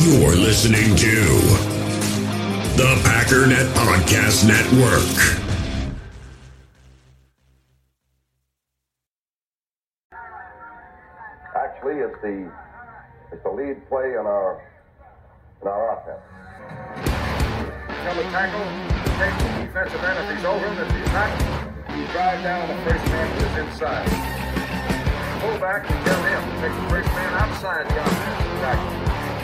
[0.00, 1.14] You're listening to
[2.76, 5.02] the Packernet Podcast Network.
[11.56, 12.48] Actually, it's the
[13.32, 14.62] it's the lead play in our
[15.62, 16.22] in our offense.
[18.04, 18.64] Tell the tackle,
[19.18, 20.78] take the defensive end if he's over him.
[20.78, 24.06] If he's not, you drive down the first man who is inside.
[25.40, 28.97] Pull back and tell him take the first man outside the offensive tackle.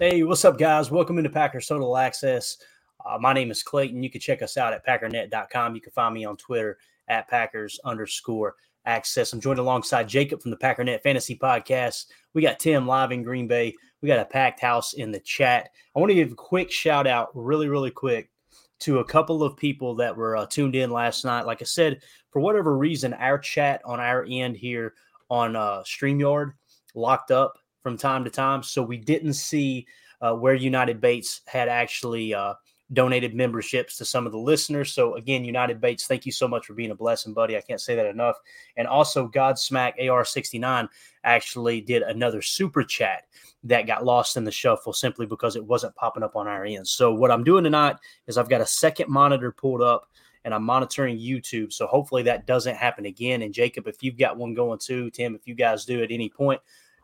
[0.00, 0.90] Hey, what's up, guys?
[0.90, 2.56] Welcome into Packers Total Access.
[3.04, 4.02] Uh, my name is Clayton.
[4.02, 5.74] You can check us out at packernet.com.
[5.74, 8.54] You can find me on Twitter at Packers underscore
[8.86, 9.34] access.
[9.34, 12.06] I'm joined alongside Jacob from the Packernet Fantasy Podcast.
[12.32, 13.74] We got Tim live in Green Bay.
[14.00, 15.68] We got a packed house in the chat.
[15.94, 18.30] I want to give a quick shout out, really, really quick,
[18.78, 21.44] to a couple of people that were uh, tuned in last night.
[21.44, 24.94] Like I said, for whatever reason, our chat on our end here
[25.28, 26.54] on uh, StreamYard
[26.94, 28.62] locked up from time to time.
[28.62, 29.86] So we didn't see
[30.20, 32.54] uh, where United Bates had actually uh,
[32.92, 34.92] donated memberships to some of the listeners.
[34.92, 37.56] So again, United Bates, thank you so much for being a blessing, buddy.
[37.56, 38.36] I can't say that enough.
[38.76, 40.88] And also, Godsmack AR69
[41.24, 43.24] actually did another super chat
[43.64, 46.86] that got lost in the shuffle simply because it wasn't popping up on our end.
[46.88, 50.08] So what I'm doing tonight is I've got a second monitor pulled up
[50.44, 51.72] and I'm monitoring YouTube.
[51.72, 53.42] So hopefully that doesn't happen again.
[53.42, 56.30] And Jacob, if you've got one going too, Tim, if you guys do at any
[56.30, 56.60] point,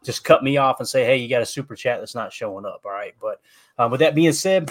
[0.07, 2.65] just cut me off and say, hey, you got a super chat that's not showing
[2.65, 2.83] up.
[2.85, 3.15] All right.
[3.21, 3.41] But
[3.77, 4.71] uh, with that being said,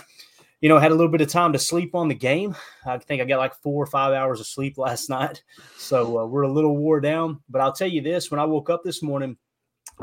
[0.62, 2.56] you know, had a little bit of time to sleep on the game.
[2.86, 5.44] I think I got like four or five hours of sleep last night.
[5.78, 7.42] So uh, we're a little wore down.
[7.50, 9.38] But I'll tell you this when I woke up this morning,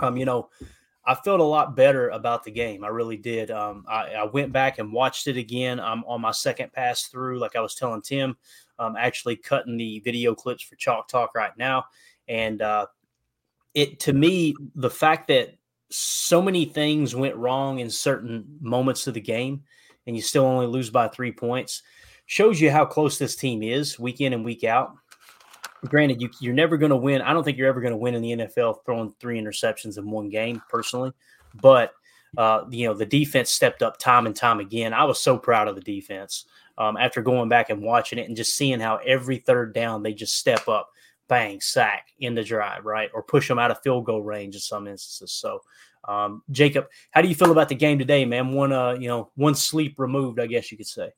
[0.00, 0.50] um, you know,
[1.04, 2.84] I felt a lot better about the game.
[2.84, 3.50] I really did.
[3.50, 5.80] Um, I, I, went back and watched it again.
[5.80, 8.36] I'm on my second pass through, like I was telling Tim,
[8.78, 11.86] um, actually cutting the video clips for Chalk Talk right now.
[12.28, 12.86] And uh,
[13.74, 15.54] it to me, the fact that
[15.90, 19.62] so many things went wrong in certain moments of the game,
[20.06, 21.82] and you still only lose by three points,
[22.26, 24.94] shows you how close this team is week in and week out.
[25.86, 27.22] Granted, you, you're never going to win.
[27.22, 30.10] I don't think you're ever going to win in the NFL throwing three interceptions in
[30.10, 31.12] one game, personally.
[31.60, 31.92] But
[32.36, 34.94] uh, you know, the defense stepped up time and time again.
[34.94, 36.46] I was so proud of the defense
[36.78, 40.14] um, after going back and watching it and just seeing how every third down they
[40.14, 40.90] just step up
[41.32, 43.09] bang, sack in the drive, right?
[43.15, 45.32] Or push them out of field goal range in some instances.
[45.32, 45.62] So,
[46.06, 48.53] um, Jacob, how do you feel about the game today, man?
[48.53, 51.10] One, uh, you know, one sleep removed, I guess you could say.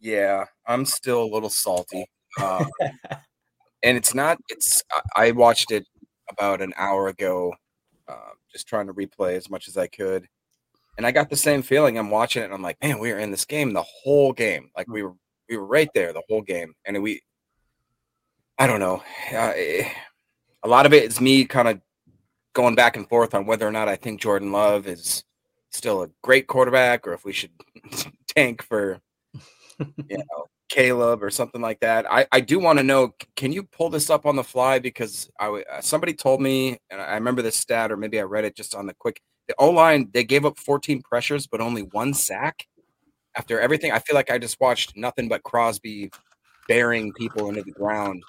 [0.00, 2.10] Yeah, I'm still a little salty,
[2.42, 2.70] um,
[3.82, 4.36] and it's not.
[4.50, 4.82] It's
[5.16, 5.86] I watched it
[6.30, 7.54] about an hour ago,
[8.06, 10.28] uh, just trying to replay as much as I could,
[10.98, 11.98] and I got the same feeling.
[11.98, 14.70] I'm watching it, and I'm like, man, we were in this game the whole game.
[14.76, 15.14] Like we were,
[15.48, 17.22] we were right there the whole game, and we
[18.58, 19.02] I don't know.
[19.32, 19.52] Uh,
[20.64, 21.80] a lot of it is me kind of
[22.54, 25.22] going back and forth on whether or not I think Jordan Love is
[25.70, 27.52] still a great quarterback or if we should
[28.26, 28.98] tank for,
[29.78, 32.10] you know, Caleb or something like that.
[32.10, 34.80] I, I do want to know can you pull this up on the fly?
[34.80, 38.44] Because I, uh, somebody told me, and I remember this stat, or maybe I read
[38.44, 39.20] it just on the quick.
[39.46, 42.66] The O line, they gave up 14 pressures, but only one sack.
[43.36, 46.10] After everything, I feel like I just watched nothing but Crosby
[46.66, 48.22] burying people into the ground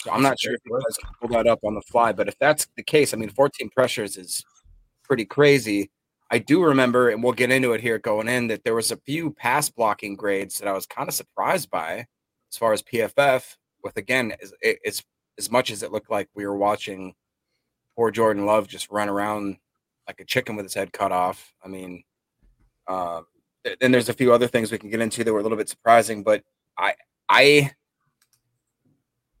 [0.00, 2.28] so I'm not sure if you guys can pull that up on the fly, but
[2.28, 4.44] if that's the case, I mean, 14 pressures is
[5.02, 5.90] pretty crazy.
[6.30, 8.96] I do remember, and we'll get into it here going in, that there was a
[8.98, 12.06] few pass blocking grades that I was kind of surprised by,
[12.50, 13.56] as far as PFF.
[13.82, 15.02] With again, it's
[15.38, 17.14] as much as it looked like we were watching
[17.96, 19.56] poor Jordan Love just run around
[20.06, 21.54] like a chicken with his head cut off.
[21.64, 22.02] I mean,
[22.86, 23.22] uh,
[23.80, 25.68] then there's a few other things we can get into that were a little bit
[25.68, 26.42] surprising, but
[26.76, 26.94] I
[27.28, 27.72] I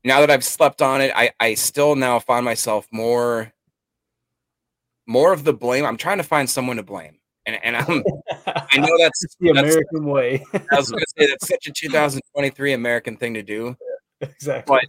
[0.08, 3.52] now that I've slept on it, I, I still now find myself more
[5.06, 5.84] more of the blame.
[5.84, 7.18] I'm trying to find someone to blame.
[7.46, 8.02] And, and I'm
[8.46, 10.44] I know that's the American way.
[10.54, 13.76] I was gonna say that's such a 2023 American thing to do.
[14.20, 14.64] Exactly.
[14.80, 14.86] But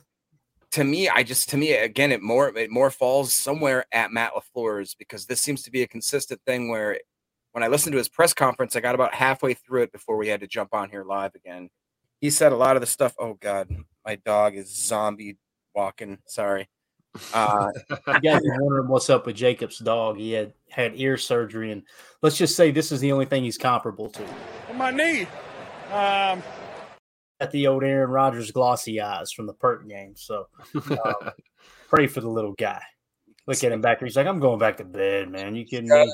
[0.71, 4.31] to me, I just to me again it more it more falls somewhere at Matt
[4.33, 6.99] LaFleur's because this seems to be a consistent thing where
[7.51, 10.27] when I listened to his press conference, I got about halfway through it before we
[10.27, 11.69] had to jump on here live again.
[12.21, 13.15] He said a lot of the stuff.
[13.17, 13.69] Oh God,
[14.09, 15.37] my dog is zombie
[15.75, 16.17] walking.
[16.25, 16.67] Sorry.
[17.31, 17.67] Uh,
[18.07, 20.17] you guys are wondering what's up with Jacob's dog.
[20.17, 21.83] He had had ear surgery, and
[22.23, 24.25] let's just say this is the only thing he's comparable to.
[24.73, 25.27] My knee.
[25.91, 26.41] Um,
[27.39, 30.15] at the old Aaron Rodgers glossy eyes from the Pert game.
[30.15, 31.31] So um,
[31.87, 32.81] pray for the little guy.
[33.45, 34.07] Look at him back there.
[34.07, 35.55] He's like, I'm going back to bed, man.
[35.55, 36.11] You kidding me?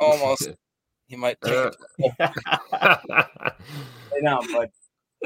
[0.00, 0.50] Almost.
[1.06, 2.24] He might take it.
[4.20, 4.70] now, but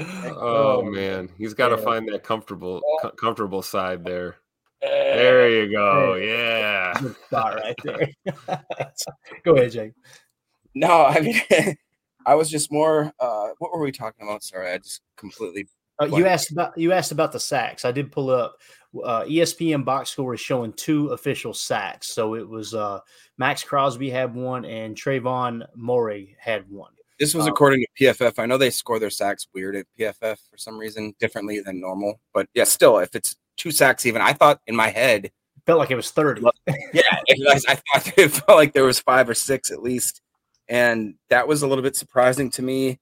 [0.00, 4.36] oh man, he's got to find that comfortable, co- comfortable side there.
[4.80, 6.14] There you go.
[6.14, 6.94] Yeah.
[7.26, 8.08] Spot right there.
[9.44, 9.92] go ahead, Jake.
[10.74, 11.40] No, I mean,
[12.26, 13.12] I was just more.
[13.18, 14.42] Uh, what were we talking about?
[14.42, 15.68] Sorry, I just completely.
[16.00, 17.84] Uh, you asked about you asked about the sacks.
[17.84, 18.56] I did pull up.
[19.02, 22.08] Uh, ESPN box score is showing two official sacks.
[22.08, 23.00] So it was uh,
[23.38, 26.92] Maxx Crosby had one and Trevon Moehrig had one.
[27.18, 28.38] This was um, according to PFF.
[28.38, 32.20] I know they score their sacks weird at PFF for some reason, differently than normal.
[32.32, 35.30] But yeah, still, if it's two sacks, even I thought in my head
[35.66, 36.42] felt like it was thirty.
[36.92, 37.02] yeah,
[37.68, 40.20] I thought it felt like there was five or six at least
[40.68, 42.98] and that was a little bit surprising to me.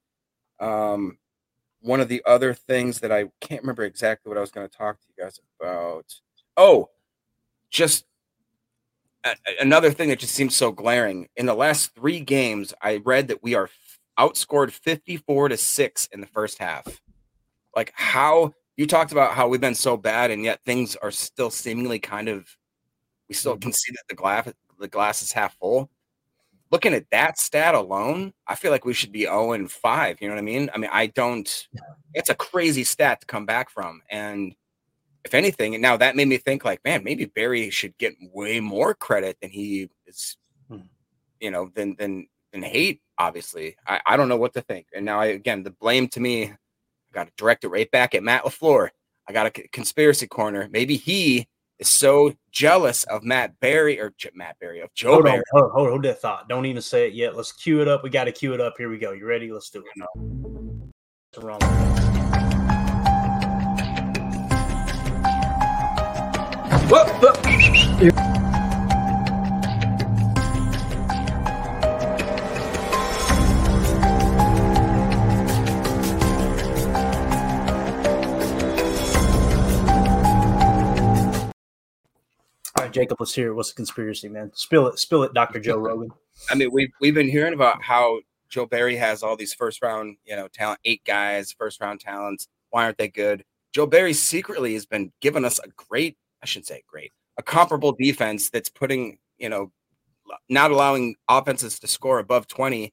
[0.61, 1.19] Um,
[1.81, 4.77] one of the other things that I can't remember exactly what I was going to
[4.77, 6.07] talk to you guys about.
[6.57, 6.91] Oh,
[7.71, 8.05] just
[9.25, 11.29] a- another thing that just seems so glaring.
[11.37, 13.69] In the last three games, I read that we are
[14.19, 17.01] outscored 54 to 6 in the first half.
[17.75, 21.51] Like, how you talked about how we've been so bad, and yet things are still
[21.51, 22.49] seemingly kind of,
[23.29, 25.91] we still can see that the glass, the glass is half full
[26.73, 30.21] looking at that stat alone, I feel like we should be 0 and 5.
[30.21, 30.71] You know what I mean?
[30.75, 31.69] I mean, I don't,
[32.15, 34.01] it's a crazy stat to come back from.
[34.11, 34.55] And
[35.25, 38.59] if anything, and now that made me think, like, man, maybe Barry should get way
[38.59, 40.39] more credit than he is,
[40.69, 40.79] hmm.
[41.41, 43.77] you know, than, than, than hate, obviously.
[43.87, 44.87] I, I don't know what to think.
[44.95, 46.57] And now, I, again, the blame to me, I
[47.13, 48.91] got to direct it right back at Matt LaFleur.
[49.29, 50.69] I got a conspiracy corner.
[50.71, 51.47] Maybe he
[51.79, 55.39] is so jealous of Matt Barry or Matt Barry of Joe hold Barry.
[55.39, 56.49] On, hold, hold, hold that thought.
[56.49, 57.37] Don't even say it yet.
[57.37, 58.03] Let's cue it up.
[58.03, 58.75] We got to cue it up.
[58.77, 59.13] Here we go.
[59.13, 59.51] You ready?
[59.51, 59.87] Let's do it.
[59.97, 60.07] No.
[61.41, 61.61] Wrong.
[66.91, 67.92] Whoop, whoop.
[82.93, 83.55] Jacob, let's hear it.
[83.55, 84.51] What's the conspiracy, man?
[84.55, 85.61] Spill it, spill it, Dr.
[85.61, 86.11] Joe Rogan.
[86.51, 90.17] I mean, we've we've been hearing about how Joe Barry has all these first round,
[90.25, 92.49] you know, talent, eight guys, first round talents.
[92.71, 93.45] Why aren't they good?
[93.73, 97.93] Joe Barry secretly has been giving us a great, I shouldn't say great, a comparable
[97.93, 99.73] defense that's putting, you know,
[100.49, 102.93] not allowing offenses to score above 20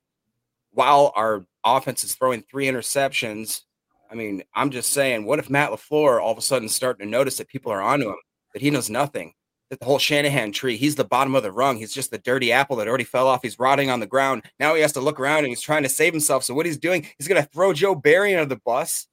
[0.71, 3.61] while our offense is throwing three interceptions.
[4.09, 7.11] I mean, I'm just saying, what if Matt LaFleur all of a sudden starting to
[7.11, 8.17] notice that people are onto him,
[8.53, 9.33] that he knows nothing?
[9.69, 10.77] The whole Shanahan tree.
[10.77, 11.77] He's the bottom of the rung.
[11.77, 13.41] He's just the dirty apple that already fell off.
[13.43, 14.43] He's rotting on the ground.
[14.59, 16.43] Now he has to look around and he's trying to save himself.
[16.43, 19.07] So what he's doing, he's going to throw Joe Barry under the bus.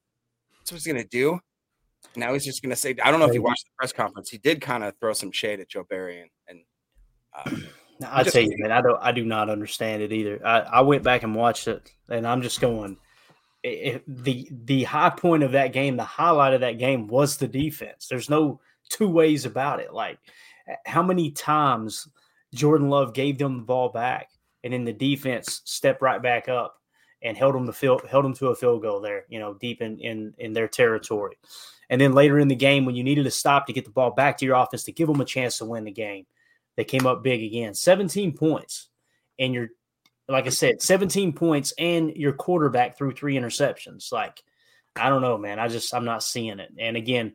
[0.59, 1.41] That's what he's going to do.
[2.17, 4.31] Now he's just going to say, I don't know if you watched the press conference.
[4.31, 6.61] He did kind of throw some shade at Joe Barry and, and
[7.35, 7.67] uh,
[8.07, 10.41] I tell you, man, I don't, I do not understand it either.
[10.45, 12.99] I, I went back and watched it, and I'm just going.
[13.63, 17.49] It, the the high point of that game, the highlight of that game was the
[17.49, 18.07] defense.
[18.07, 19.93] There's no two ways about it.
[19.93, 20.19] Like
[20.85, 22.09] how many times
[22.55, 24.31] Jordan Love gave them the ball back,
[24.65, 26.77] and then the defense stepped right back up
[27.23, 29.83] and held them to field, held them to a field goal there, you know, deep
[29.83, 31.37] in in in their territory.
[31.89, 34.11] And then later in the game, when you needed to stop to get the ball
[34.11, 36.27] back to your offense to give them a chance to win the game,
[36.77, 37.75] they came up big again.
[37.75, 38.89] 17 points,
[39.39, 39.69] and you're
[40.29, 44.11] like I said, 17 points, and your quarterback threw three interceptions.
[44.11, 44.43] Like,
[44.97, 45.59] I don't know, man.
[45.59, 46.73] I just I'm not seeing it.
[46.79, 47.35] And again,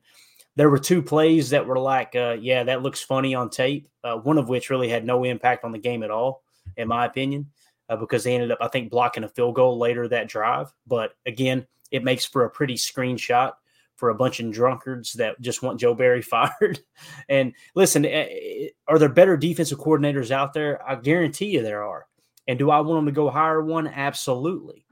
[0.62, 3.90] there were two plays that were like, uh, yeah, that looks funny on tape.
[4.04, 6.44] Uh, one of which really had no impact on the game at all,
[6.78, 7.48] in my opinion,
[7.90, 10.72] uh, because they ended up, I think, blocking a field goal later that drive.
[10.86, 13.54] But again, it makes for a pretty screenshot
[13.96, 16.80] for a bunch of drunkards that just want Joe Barry fired.
[17.28, 20.88] and listen, eh, eh, are there better defensive coordinators out there?
[20.88, 22.06] I guarantee you there are.
[22.48, 23.88] And do I want them to go hire one?
[23.88, 24.86] Absolutely.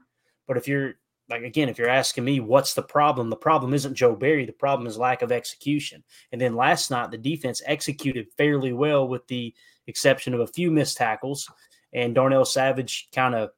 [0.48, 0.94] But if you're
[1.30, 4.44] like again, if you're asking me what's the problem, the problem isn't Joe Barry.
[4.44, 6.02] The problem is lack of execution.
[6.32, 9.54] And then last night, the defense executed fairly well, with the
[9.86, 11.48] exception of a few missed tackles,
[11.92, 13.50] and Darnell Savage kind of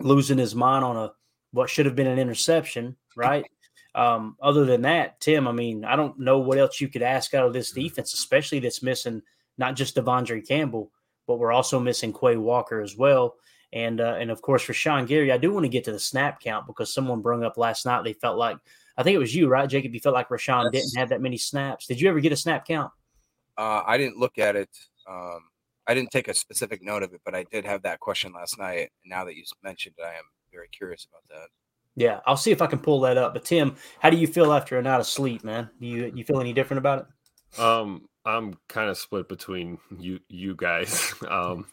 [0.00, 1.12] losing his mind on a
[1.52, 3.46] what should have been an interception, right?
[3.94, 7.32] Um, other than that, Tim, I mean, I don't know what else you could ask
[7.32, 9.22] out of this defense, especially that's missing
[9.56, 10.90] not just De'Vondre Campbell,
[11.28, 13.36] but we're also missing Quay Walker as well.
[13.74, 16.40] And uh, and of course, Rashan Gary, I do want to get to the snap
[16.40, 18.56] count because someone brought up last night they felt like
[18.96, 19.92] I think it was you, right, Jacob?
[19.92, 20.84] You felt like Rashan yes.
[20.84, 21.86] didn't have that many snaps.
[21.86, 22.92] Did you ever get a snap count?
[23.58, 24.70] Uh, I didn't look at it.
[25.08, 25.40] Um,
[25.88, 28.58] I didn't take a specific note of it, but I did have that question last
[28.58, 28.78] night.
[29.02, 31.48] And now that you mentioned it, I am very curious about that.
[31.96, 33.34] Yeah, I'll see if I can pull that up.
[33.34, 35.68] But Tim, how do you feel after a night of sleep, man?
[35.80, 37.60] Do you you feel any different about it?
[37.60, 41.12] Um, I'm kind of split between you you guys.
[41.28, 41.66] um,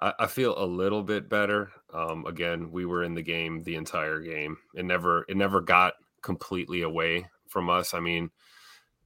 [0.00, 1.70] I, I, feel a little bit better.
[1.92, 4.56] Um, again, we were in the game the entire game.
[4.74, 7.94] It never it never got completely away from us.
[7.94, 8.30] I mean,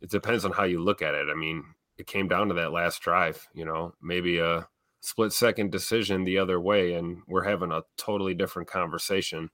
[0.00, 1.26] it depends on how you look at it.
[1.30, 1.64] I mean,
[1.98, 3.46] it came down to that last drive.
[3.54, 4.68] You know, maybe a
[5.00, 9.50] split second decision the other way, and we're having a totally different conversation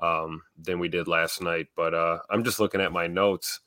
[0.00, 1.68] um, than we did last night.
[1.76, 3.60] But uh, I'm just looking at my notes.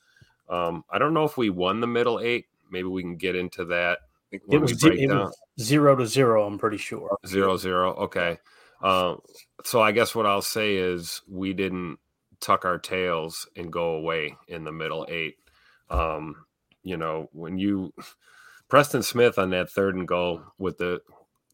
[0.49, 2.45] Um, I don't know if we won the middle eight.
[2.69, 3.99] Maybe we can get into that.
[4.49, 6.45] It was, it was, zero to zero.
[6.45, 7.17] I'm pretty sure.
[7.25, 7.93] Zero zero.
[7.95, 8.37] Okay.
[8.81, 9.15] Uh,
[9.63, 11.97] so I guess what I'll say is we didn't
[12.39, 15.37] tuck our tails and go away in the middle eight.
[15.89, 16.45] Um,
[16.83, 17.93] you know, when you
[18.67, 21.01] Preston Smith on that third and goal with the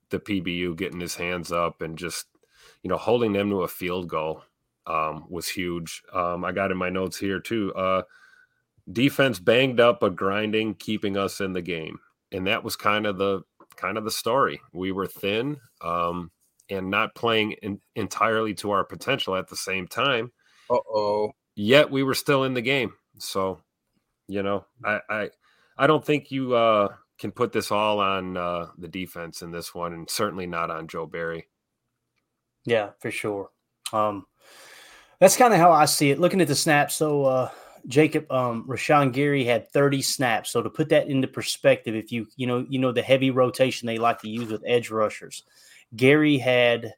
[0.10, 2.26] the PBU getting his hands up and just
[2.84, 4.44] you know holding them to a field goal
[4.88, 6.04] um, was huge.
[6.14, 7.74] Um, I got in my notes here too.
[7.74, 8.04] Uh,
[8.92, 12.00] defense banged up but grinding, keeping us in the game,
[12.32, 13.42] and that was kind of the
[13.76, 14.62] kind of the story.
[14.74, 16.32] We were thin um,
[16.70, 20.32] and not playing in, entirely to our potential at the same time.
[20.70, 21.32] Uh oh.
[21.56, 22.94] Yet we were still in the game.
[23.18, 23.60] So,
[24.28, 25.30] you know, I I,
[25.78, 29.76] I don't think you uh, can put this all on uh, the defense in this
[29.76, 31.48] one, and certainly not on Joe Barry.
[32.66, 33.50] Yeah, for sure.
[33.92, 34.26] Um,
[35.20, 36.20] that's kind of how I see it.
[36.20, 37.50] Looking at the snaps, so uh,
[37.88, 40.52] Jacob um, Rashan Gary had 30 snaps.
[40.52, 43.88] So to put that into perspective, if you you know you know the heavy rotation
[43.88, 45.44] they like to use with edge rushers,
[45.96, 46.94] Gary had,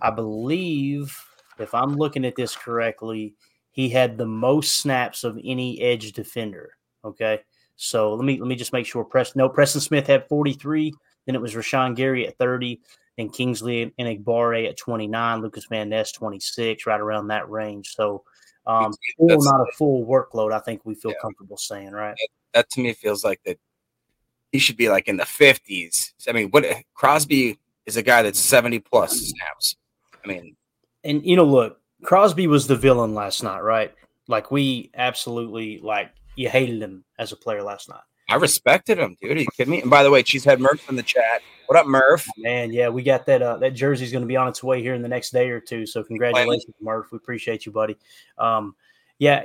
[0.00, 1.16] I believe,
[1.58, 3.34] if I'm looking at this correctly,
[3.70, 6.76] he had the most snaps of any edge defender.
[7.04, 7.40] Okay,
[7.76, 9.04] so let me let me just make sure.
[9.04, 10.92] Preston no Preston Smith had 43.
[11.26, 12.80] Then it was Rashan Gary at 30
[13.18, 17.94] and Kingsley Enagbare at 29, Lucas Van Ness 26, right around that range.
[17.94, 18.24] So,
[18.66, 20.52] um, still not a full workload.
[20.52, 21.18] I think we feel yeah.
[21.22, 22.16] comfortable saying, right?
[22.16, 23.58] That, that, to me feels like that
[24.52, 26.12] he should be like in the 50s.
[26.28, 26.64] I mean, what
[26.94, 29.76] Crosby is a guy that's 70 plus snaps.
[30.24, 30.56] I mean,
[31.04, 33.94] and you know, look, Crosby was the villain last night, right?
[34.28, 38.02] Like we absolutely like you hated him as a player last night.
[38.30, 39.36] I respected him, dude.
[39.36, 39.80] Are you kidding me?
[39.82, 41.42] And by the way, Cheesehead Murph in the chat.
[41.66, 42.26] What up, Murph?
[42.38, 43.42] Man, yeah, we got that.
[43.42, 45.60] Uh, that jersey's going to be on its way here in the next day or
[45.60, 45.84] two.
[45.84, 47.10] So congratulations, Murph.
[47.10, 47.96] We appreciate you, buddy.
[48.38, 48.76] Um,
[49.18, 49.42] yeah,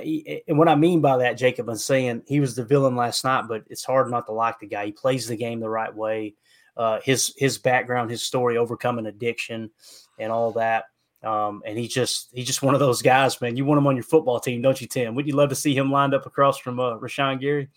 [0.48, 3.44] and what I mean by that, Jacob, I'm saying he was the villain last night,
[3.48, 4.86] but it's hard not to like the guy.
[4.86, 6.34] He plays the game the right way.
[6.76, 9.70] Uh, his his background, his story, overcoming addiction,
[10.18, 10.84] and all that.
[11.24, 13.56] Um, and he just he's just one of those guys, man.
[13.56, 15.14] You want him on your football team, don't you, Tim?
[15.16, 17.68] Would you love to see him lined up across from uh, Rashan Gary?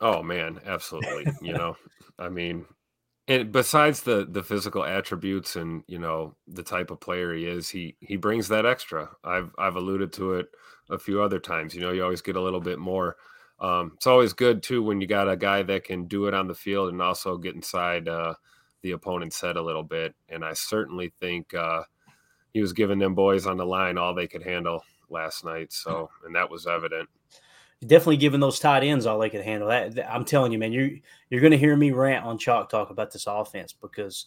[0.00, 1.26] Oh man, absolutely.
[1.42, 1.76] you know,
[2.18, 2.66] I mean,
[3.26, 7.68] and besides the the physical attributes and you know the type of player he is,
[7.68, 9.10] he he brings that extra.
[9.24, 10.48] I've I've alluded to it
[10.90, 11.74] a few other times.
[11.74, 13.16] You know, you always get a little bit more.
[13.60, 16.46] Um, it's always good too when you got a guy that can do it on
[16.46, 18.34] the field and also get inside uh,
[18.82, 20.14] the opponent's head a little bit.
[20.28, 21.82] And I certainly think uh,
[22.52, 25.72] he was giving them boys on the line all they could handle last night.
[25.72, 27.08] So, and that was evident
[27.86, 29.68] definitely giving those tight ends all they could handle.
[29.68, 32.90] That I'm telling you, man, you you're going to hear me rant on chalk talk
[32.90, 34.26] about this offense because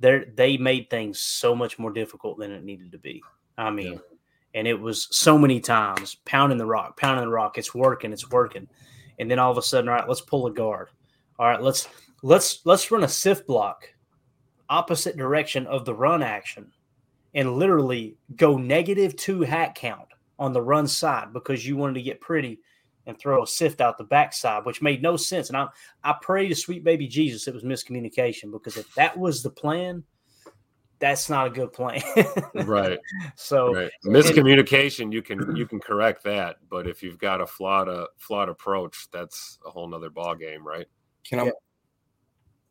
[0.00, 3.22] they they made things so much more difficult than it needed to be.
[3.56, 3.98] I mean, yeah.
[4.54, 7.58] and it was so many times pounding the rock, pounding the rock.
[7.58, 8.68] It's working, it's working,
[9.18, 10.88] and then all of a sudden, all right, let's pull a guard.
[11.38, 11.88] All right, let's
[12.22, 13.92] let's let's run a sift block
[14.70, 16.70] opposite direction of the run action
[17.34, 22.02] and literally go negative two hat count on the run side because you wanted to
[22.02, 22.60] get pretty
[23.08, 25.48] and throw a sift out the backside, which made no sense.
[25.48, 25.66] And I,
[26.04, 30.04] I pray to sweet baby Jesus it was miscommunication because if that was the plan,
[31.00, 32.02] that's not a good plan.
[32.54, 32.98] right.
[33.34, 33.90] So right.
[34.04, 38.50] miscommunication, you can you can correct that, but if you've got a flawed a flawed
[38.50, 40.86] approach, that's a whole nother ball game, right?
[41.24, 41.50] Can I yeah.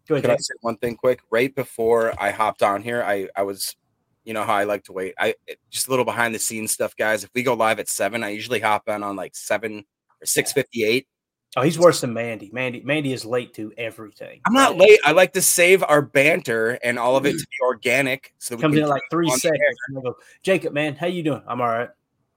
[0.07, 1.19] Go ahead, can I say one thing quick?
[1.31, 3.75] Right before I hopped on here, I I was
[4.23, 5.15] you know how I like to wait.
[5.17, 5.33] I
[5.71, 7.23] just a little behind the scenes stuff, guys.
[7.23, 9.85] If we go live at seven, I usually hop on on like seven
[10.21, 11.07] or 658.
[11.55, 12.51] Oh, he's worse than Mandy.
[12.53, 14.41] Mandy, Mandy is late to everything.
[14.45, 14.99] I'm not late.
[15.05, 18.33] I like to save our banter and all of it to be organic.
[18.37, 19.61] So we comes in like three seconds.
[19.87, 21.41] And I go, Jacob, man, how you doing?
[21.47, 21.89] I'm all right.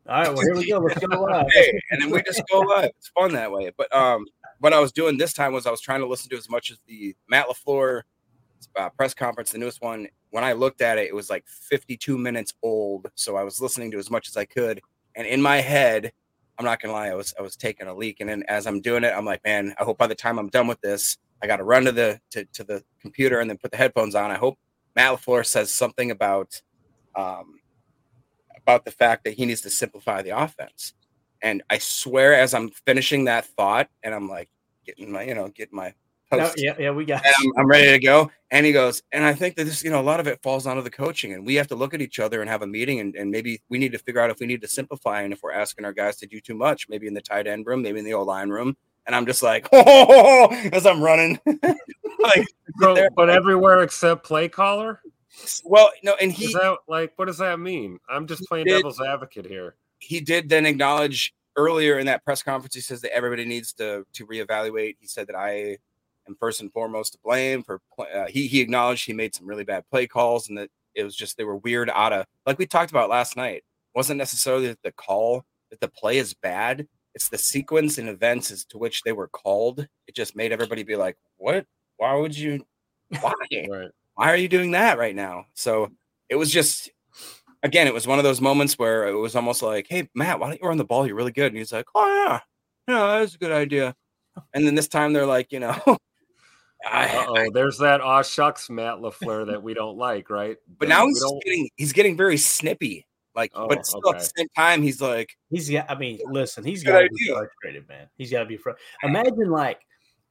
[0.08, 0.78] All right, well here we go.
[0.78, 1.46] Let's go live.
[1.52, 2.90] hey, and then we just go live.
[2.96, 3.70] It's fun that way.
[3.76, 4.24] But um,
[4.60, 6.70] what I was doing this time was I was trying to listen to as much
[6.70, 8.02] as the Matt LaFleur
[8.76, 10.08] uh, press conference, the newest one.
[10.30, 13.10] When I looked at it, it was like 52 minutes old.
[13.14, 14.80] So I was listening to as much as I could.
[15.14, 16.12] And in my head,
[16.60, 18.82] I'm not gonna lie, I was I was taking a leak, and then as I'm
[18.82, 21.46] doing it, I'm like, man, I hope by the time I'm done with this, I
[21.46, 24.30] got to run to the to, to the computer and then put the headphones on.
[24.30, 24.58] I hope
[24.94, 26.60] Matt LaFleur says something about
[27.16, 27.60] um,
[28.58, 30.92] about the fact that he needs to simplify the offense.
[31.40, 34.50] And I swear, as I'm finishing that thought, and I'm like
[34.84, 35.94] getting my, you know, getting my
[36.32, 37.24] no, yeah, yeah, we got.
[37.24, 38.30] I'm, I'm, ready to go.
[38.50, 40.66] And he goes, and I think that this, you know, a lot of it falls
[40.66, 43.00] onto the coaching, and we have to look at each other and have a meeting,
[43.00, 45.42] and, and maybe we need to figure out if we need to simplify, and if
[45.42, 47.98] we're asking our guys to do too much, maybe in the tight end room, maybe
[47.98, 48.76] in the O line room.
[49.06, 51.40] And I'm just like, oh, as I'm running,
[52.20, 52.46] like,
[52.80, 55.00] so, but everywhere except play caller.
[55.64, 57.98] Well, no, and he is that like, what does that mean?
[58.08, 59.76] I'm just playing did, devil's advocate here.
[59.98, 62.74] He did then acknowledge earlier in that press conference.
[62.74, 64.96] He says that everybody needs to to reevaluate.
[65.00, 65.78] He said that I
[66.30, 67.80] am first and foremost to blame for.
[67.98, 71.14] Uh, he he acknowledged he made some really bad play calls and that it was
[71.14, 73.56] just they were weird out of like we talked about last night.
[73.56, 76.86] It wasn't necessarily that the call that the play is bad.
[77.14, 79.86] It's the sequence and events as to which they were called.
[80.06, 81.66] It just made everybody be like, "What?
[81.96, 82.64] Why would you?
[83.20, 83.32] Why?
[83.70, 83.90] right.
[84.14, 85.90] Why are you doing that right now?" So
[86.28, 86.90] it was just
[87.62, 90.48] again, it was one of those moments where it was almost like, "Hey, Matt, why
[90.48, 91.06] don't you run the ball?
[91.06, 92.40] You're really good." And he's like, "Oh yeah,
[92.88, 93.94] yeah, that's a good idea."
[94.54, 95.98] And then this time they're like, you know,
[96.86, 100.56] oh, there's that aw shucks Matt LaFleur that we don't like, right?
[100.78, 103.06] But now he's getting he's getting very snippy.
[103.34, 104.16] Like, oh, but still okay.
[104.16, 105.90] at the same time, he's like he's got.
[105.90, 108.08] I mean, listen, he's got to be frustrated, man.
[108.16, 108.84] He's got to be frustrated.
[109.02, 109.80] Imagine like,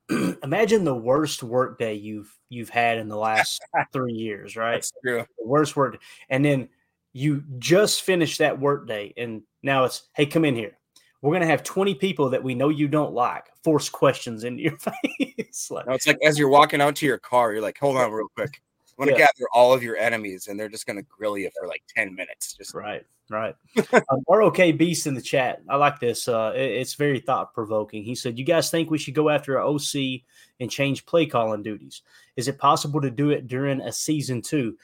[0.44, 3.62] imagine the worst work day you've you've had in the last
[3.94, 4.74] three years, right?
[4.74, 5.25] That's true.
[5.38, 6.70] The worst work, and then
[7.13, 10.78] you just finished that work day, and now it's hey, come in here
[11.21, 14.63] we're going to have 20 people that we know you don't like force questions into
[14.63, 15.69] your face.
[15.69, 18.11] like, no, it's like as you're walking out to your car, you're like, hold on
[18.11, 18.61] real quick.
[18.97, 19.27] I want to yeah.
[19.27, 22.13] gather all of your enemies and they're just going to grill you for like 10
[22.15, 22.53] minutes.
[22.53, 23.55] Just right, right.
[23.93, 25.61] um, ROK Beast in the chat.
[25.69, 26.27] I like this.
[26.27, 28.03] Uh, it, it's very thought provoking.
[28.03, 30.21] He said, You guys think we should go after an OC
[30.60, 32.01] and change play calling duties?
[32.36, 34.77] Is it possible to do it during a season two?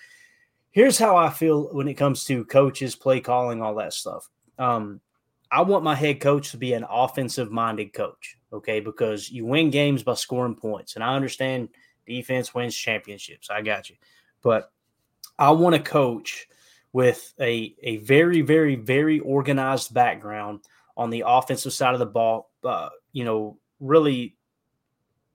[0.72, 4.30] Here's how I feel when it comes to coaches, play calling, all that stuff.
[4.58, 5.02] Um,
[5.56, 8.82] I want my head coach to be an offensive minded coach, okay?
[8.82, 10.96] Because you win games by scoring points.
[10.96, 11.70] And I understand
[12.06, 13.50] defense wins championships.
[13.50, 13.96] I got you.
[14.42, 14.70] But
[15.40, 16.48] I want a coach
[16.92, 20.60] with a, a very, very, very organized background
[20.98, 24.36] on the offensive side of the ball, uh, you know, really,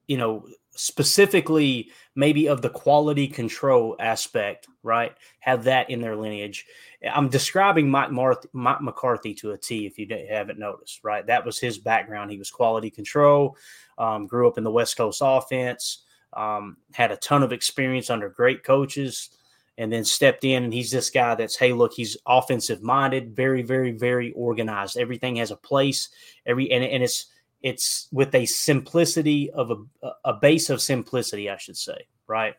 [0.07, 5.13] you know, specifically maybe of the quality control aspect, right?
[5.41, 6.67] Have that in their lineage.
[7.13, 11.27] I'm describing Mike, Marth- Mike McCarthy to a T if you haven't noticed, right?
[11.27, 12.31] That was his background.
[12.31, 13.57] He was quality control,
[13.99, 16.05] um, grew up in the West Coast offense,
[16.35, 19.31] um, had a ton of experience under great coaches,
[19.79, 20.65] and then stepped in.
[20.65, 24.99] And he's this guy that's, hey, look, he's offensive minded, very, very, very organized.
[24.99, 26.11] Everything has a place.
[26.45, 27.27] Every and, and it's
[27.63, 32.55] it's with a simplicity of a, a base of simplicity, I should say, right?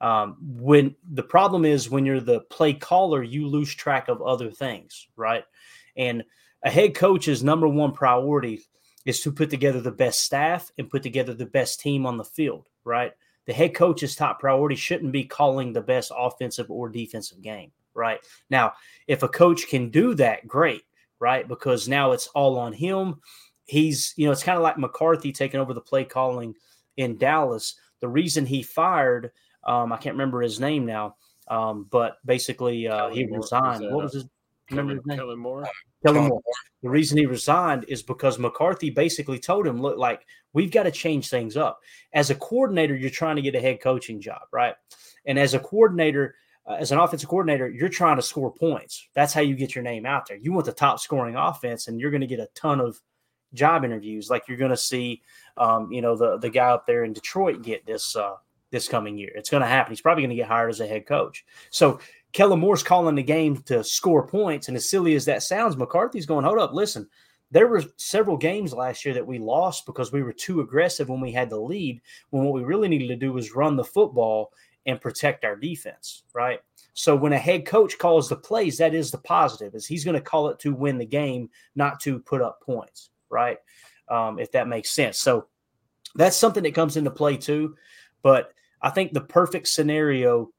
[0.00, 4.50] Um, when the problem is when you're the play caller, you lose track of other
[4.50, 5.44] things, right?
[5.96, 6.24] And
[6.64, 8.62] a head coach's number one priority
[9.04, 12.24] is to put together the best staff and put together the best team on the
[12.24, 13.12] field, right?
[13.46, 18.20] The head coach's top priority shouldn't be calling the best offensive or defensive game, right?
[18.50, 18.74] Now,
[19.06, 20.82] if a coach can do that, great,
[21.18, 21.46] right?
[21.46, 23.20] Because now it's all on him.
[23.64, 26.54] He's, you know, it's kind of like McCarthy taking over the play calling
[26.96, 27.76] in Dallas.
[28.00, 29.30] The reason he fired
[29.64, 31.16] um, I can't remember his name now,
[31.48, 33.84] um, but basically uh, he resigned.
[33.84, 34.24] Was what was his?
[34.70, 35.18] Remember his name?
[35.18, 35.68] Kellen Moore.
[36.04, 36.42] Kellen Moore.
[36.82, 40.90] The reason he resigned is because McCarthy basically told him, "Look, like we've got to
[40.90, 41.80] change things up.
[42.12, 44.74] As a coordinator, you're trying to get a head coaching job, right?
[45.26, 49.08] And as a coordinator." Uh, as an offensive coordinator, you're trying to score points.
[49.14, 50.36] That's how you get your name out there.
[50.36, 53.00] You want the top scoring offense, and you're going to get a ton of
[53.54, 55.22] job interviews, like you're going to see,
[55.56, 58.36] um, you know, the the guy up there in Detroit get this uh,
[58.70, 59.32] this coming year.
[59.34, 59.92] It's going to happen.
[59.92, 61.44] He's probably going to get hired as a head coach.
[61.70, 62.00] So
[62.32, 64.68] Kellen Moore's calling the game to score points.
[64.68, 67.08] And as silly as that sounds, McCarthy's going, hold up, listen,
[67.50, 71.20] there were several games last year that we lost because we were too aggressive when
[71.20, 74.52] we had the lead, when what we really needed to do was run the football
[74.86, 76.60] and protect our defense, right?
[76.94, 80.14] So when a head coach calls the plays, that is the positive, is he's going
[80.14, 83.58] to call it to win the game, not to put up points, right?
[84.08, 85.18] Um, if that makes sense.
[85.18, 85.46] So
[86.14, 87.76] that's something that comes into play too.
[88.22, 90.50] But I think the perfect scenario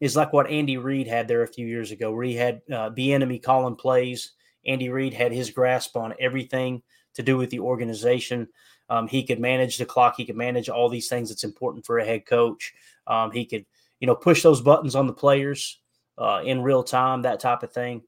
[0.00, 2.90] is like what Andy Reid had there a few years ago, where he had uh,
[2.90, 4.32] Bieniemy calling plays.
[4.66, 6.82] Andy Reid had his grasp on everything
[7.14, 8.48] to do with the organization.
[8.90, 10.14] Um, he could manage the clock.
[10.16, 12.74] He could manage all these things that's important for a head coach.
[13.06, 13.64] Um, he could,
[14.00, 15.80] you know, push those buttons on the players
[16.18, 18.02] uh, in real time, that type of thing.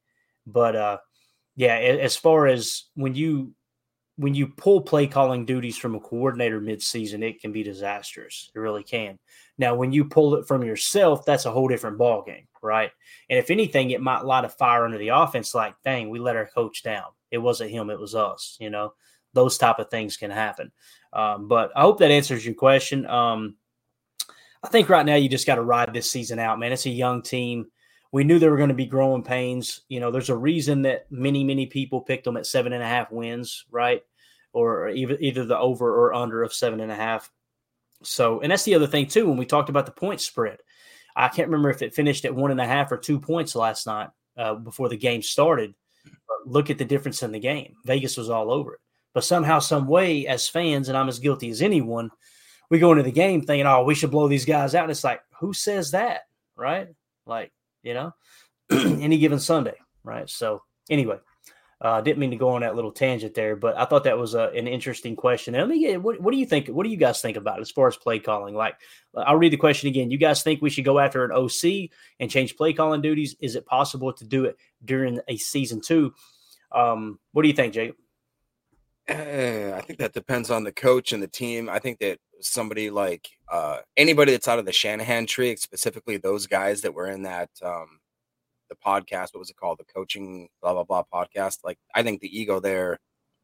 [0.47, 0.99] But uh,
[1.57, 3.53] yeah, as far as when you
[4.17, 8.51] when you pull play calling duties from a coordinator midseason, it can be disastrous.
[8.55, 9.19] It really can.
[9.59, 12.91] Now, when you pull it from yourself, that's a whole different ballgame, right?
[13.29, 15.55] And if anything, it might light a fire under the offense.
[15.55, 17.05] Like, dang, we let our coach down.
[17.31, 18.57] It wasn't him; it was us.
[18.61, 18.95] You know,
[19.35, 20.73] those type of things can happen.
[21.13, 23.07] Um, but I hope that answers your question.
[23.07, 23.57] Um,
[24.63, 26.73] I think right now you just got to ride this season out, man.
[26.73, 27.67] It's a young team.
[28.17, 29.83] We knew there were going to be growing pains.
[29.91, 32.87] You know, there's a reason that many, many people picked them at seven and a
[32.87, 34.03] half wins, right?
[34.55, 37.31] Or either either the over or under of seven and a half.
[38.03, 39.29] So, and that's the other thing too.
[39.29, 40.61] When we talked about the point spread,
[41.15, 43.87] I can't remember if it finished at one and a half or two points last
[43.87, 45.75] night uh, before the game started.
[46.03, 47.75] But look at the difference in the game.
[47.85, 48.81] Vegas was all over it.
[49.13, 52.11] But somehow, some way, as fans, and I'm as guilty as anyone,
[52.71, 55.05] we go into the game thinking, "Oh, we should blow these guys out." And it's
[55.05, 56.23] like, who says that,
[56.57, 56.89] right?
[57.27, 57.53] Like,
[57.87, 58.13] you know,
[58.71, 60.29] any given Sunday, right?
[60.29, 61.19] So, anyway,
[61.81, 64.35] uh, didn't mean to go on that little tangent there, but I thought that was
[64.35, 65.55] a, an interesting question.
[65.55, 66.67] And let me get what, what do you think?
[66.67, 68.57] What do you guys think about as far as play calling?
[68.57, 68.75] Like,
[69.15, 70.11] I'll read the question again.
[70.11, 73.37] You guys think we should go after an OC and change play calling duties?
[73.41, 76.13] Is it possible to do it during a season two?
[76.73, 77.95] Um, what do you think, Jake?
[79.09, 81.69] Uh, I think that depends on the coach and the team.
[81.69, 86.47] I think that somebody like uh, anybody that's out of the Shanahan tree, specifically those
[86.47, 88.01] guys that were in that um,
[88.69, 89.33] the podcast.
[89.33, 89.79] What was it called?
[89.79, 91.59] The coaching blah blah blah podcast.
[91.63, 92.99] Like I think the ego there,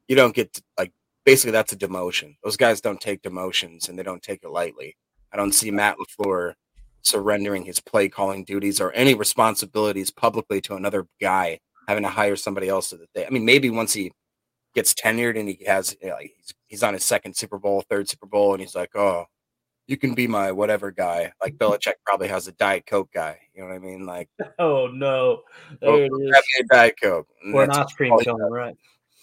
[0.08, 0.92] you don't get to, like
[1.24, 2.34] basically that's a demotion.
[2.42, 4.96] Those guys don't take demotions and they don't take it lightly.
[5.32, 6.54] I don't see Matt LaFleur
[7.02, 12.36] surrendering his play calling duties or any responsibilities publicly to another guy having to hire
[12.36, 13.26] somebody else so that they.
[13.26, 14.12] I mean, maybe once he
[14.74, 17.82] gets tenured and he has you know, like he's, he's on his second Super Bowl,
[17.88, 19.26] third Super Bowl, and he's like, oh,
[19.86, 21.32] you can be my whatever guy.
[21.40, 23.38] Like Belichick probably has a Diet Coke guy.
[23.54, 24.06] You know what I mean?
[24.06, 25.42] Like, oh no,
[25.80, 26.42] there oh, it is.
[26.60, 28.76] A Diet Coke or an ice cream cone, right?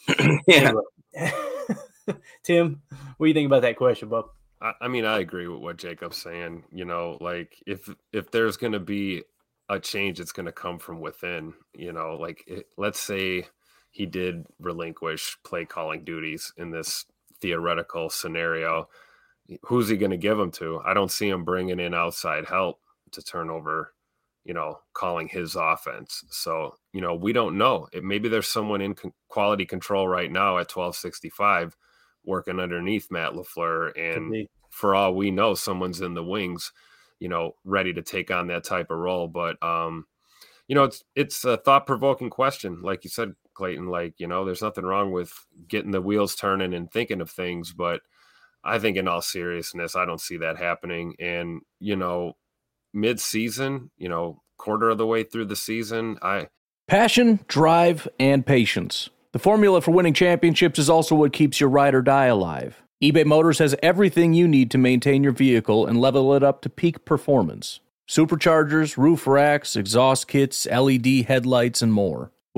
[0.48, 0.72] yeah.
[2.44, 2.82] Tim,
[3.18, 4.26] what do you think about that question, Bob?
[4.62, 6.64] I, I mean, I agree with what Jacob's saying.
[6.72, 9.24] You know, like if if there's going to be
[9.70, 11.54] a change, it's going to come from within.
[11.74, 13.48] You know, like it, let's say
[13.91, 17.06] he did relinquish play calling duties in this
[17.41, 18.88] theoretical scenario
[19.63, 20.82] who's he going to give them to?
[20.86, 22.80] I don't see him bringing in outside help
[23.12, 23.93] to turn over,
[24.43, 26.23] you know, calling his offense.
[26.30, 27.88] So, you know, we don't know.
[27.91, 31.75] It, maybe there's someone in con- quality control right now at 1265
[32.25, 33.91] working underneath Matt LaFleur.
[33.97, 36.71] And for all we know, someone's in the wings,
[37.19, 39.28] you know, ready to take on that type of role.
[39.28, 40.06] But, um,
[40.67, 43.88] you know, it's it's a thought provoking question, like you said, Clayton.
[43.88, 45.34] Like you know, there's nothing wrong with
[45.67, 48.02] getting the wheels turning and thinking of things, but
[48.63, 51.15] I think in all seriousness, I don't see that happening.
[51.19, 52.34] And, you know,
[52.93, 56.48] mid season, you know, quarter of the way through the season, I
[56.88, 59.10] passion, drive, and patience.
[59.32, 62.82] The formula for winning championships is also what keeps your ride or die alive.
[63.02, 66.69] eBay Motors has everything you need to maintain your vehicle and level it up to
[66.69, 67.80] peak performance.
[68.08, 72.32] Superchargers, roof racks, exhaust kits, LED headlights, and more.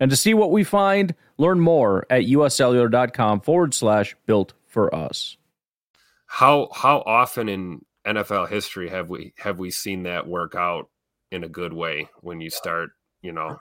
[0.00, 5.36] And to see what we find, learn more at uscellular.com forward slash built for us.
[6.26, 10.88] How how often in NFL history have we have we seen that work out
[11.30, 12.90] in a good way when you start,
[13.22, 13.56] you know,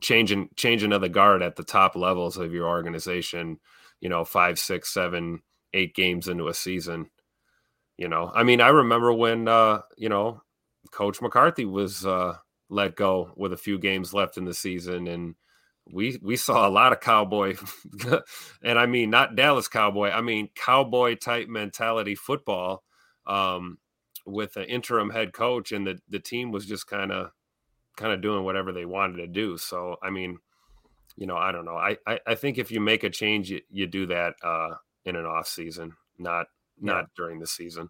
[0.00, 3.58] changing changing of the guard at the top levels of your organization,
[4.00, 5.40] you know, five, six, seven,
[5.72, 7.10] eight games into a season.
[7.96, 10.42] You know, I mean, I remember when uh, you know,
[10.90, 12.36] Coach McCarthy was uh
[12.68, 15.34] let go with a few games left in the season and
[15.92, 17.56] we we saw a lot of cowboy
[18.62, 22.84] and i mean not dallas cowboy i mean cowboy type mentality football
[23.26, 23.78] um,
[24.26, 27.30] with an interim head coach and the the team was just kind of
[27.96, 29.58] kind of doing whatever they wanted to do.
[29.58, 30.38] So i mean
[31.16, 33.60] you know i don't know i i, I think if you make a change you,
[33.68, 34.74] you do that uh
[35.04, 36.46] in an off season not
[36.80, 37.06] not yeah.
[37.16, 37.88] during the season.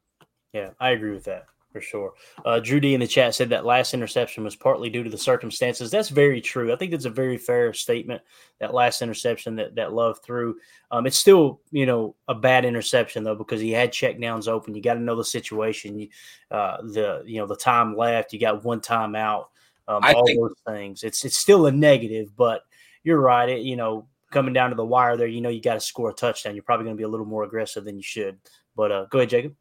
[0.52, 2.12] Yeah i agree with that for sure.
[2.44, 5.18] Uh, Drew D in the chat said that last interception was partly due to the
[5.18, 5.90] circumstances.
[5.90, 6.72] That's very true.
[6.72, 8.22] I think that's a very fair statement.
[8.58, 10.56] That last interception that that Love threw,
[10.90, 14.74] um, it's still you know a bad interception though because he had check downs open.
[14.74, 15.98] You got to know the situation.
[15.98, 16.08] You,
[16.50, 18.32] uh, the you know the time left.
[18.32, 19.50] You got one time out.
[19.86, 21.02] Um, all think- those things.
[21.04, 22.62] It's it's still a negative, but
[23.04, 23.48] you're right.
[23.48, 26.10] It, you know coming down to the wire there, you know you got to score
[26.10, 26.54] a touchdown.
[26.54, 28.38] You're probably going to be a little more aggressive than you should.
[28.76, 29.54] But uh, go ahead, Jacob.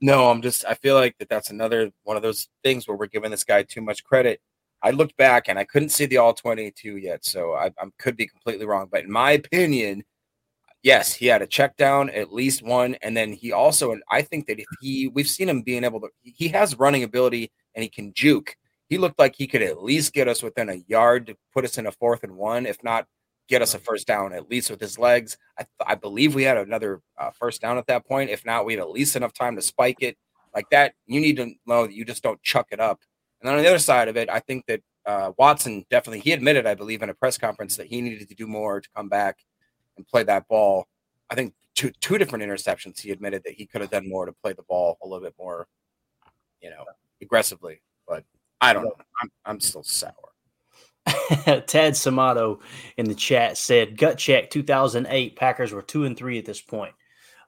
[0.00, 0.64] No, I'm just.
[0.64, 1.28] I feel like that.
[1.28, 4.40] That's another one of those things where we're giving this guy too much credit.
[4.82, 8.16] I looked back and I couldn't see the all 22 yet, so I, I could
[8.16, 8.88] be completely wrong.
[8.90, 10.04] But in my opinion,
[10.84, 13.92] yes, he had a check down, at least one, and then he also.
[13.92, 16.08] And I think that if he, we've seen him being able to.
[16.22, 18.54] He has running ability and he can juke.
[18.88, 21.76] He looked like he could at least get us within a yard to put us
[21.76, 23.06] in a fourth and one, if not
[23.48, 25.36] get us a first down at least with his legs.
[25.58, 28.30] I, I believe we had another uh, first down at that point.
[28.30, 30.16] If not, we had at least enough time to spike it
[30.54, 30.94] like that.
[31.06, 33.00] You need to know that you just don't chuck it up.
[33.40, 36.32] And then on the other side of it, I think that uh, Watson definitely he
[36.32, 39.08] admitted, I believe, in a press conference that he needed to do more to come
[39.08, 39.38] back
[39.96, 40.86] and play that ball.
[41.30, 43.00] I think two two different interceptions.
[43.00, 45.34] He admitted that he could have done more to play the ball a little bit
[45.38, 45.66] more,
[46.60, 46.84] you know,
[47.22, 47.80] aggressively.
[48.06, 48.24] But
[48.60, 48.96] I don't know.
[49.22, 50.12] I'm I'm still sour.
[51.66, 52.60] Tad Samato
[52.96, 56.94] in the chat said, "Gut check 2008 Packers were two and three at this point."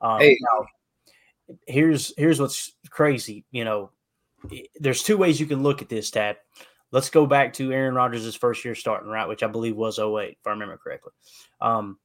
[0.00, 0.38] Um, hey.
[0.40, 3.44] Now, here's here's what's crazy.
[3.50, 3.90] You know,
[4.78, 6.10] there's two ways you can look at this.
[6.10, 6.36] Tad,
[6.92, 10.30] let's go back to Aaron Rodgers' first year starting right, which I believe was 08,
[10.30, 11.12] if I remember correctly.
[11.60, 11.98] Um,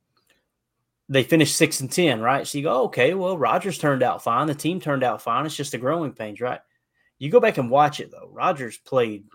[1.08, 2.48] they finished six and ten, right?
[2.48, 4.48] So you go, okay, well, Rodgers turned out fine.
[4.48, 5.46] The team turned out fine.
[5.46, 6.60] It's just the growing pains, right?
[7.20, 8.30] You go back and watch it though.
[8.32, 9.26] Rodgers played.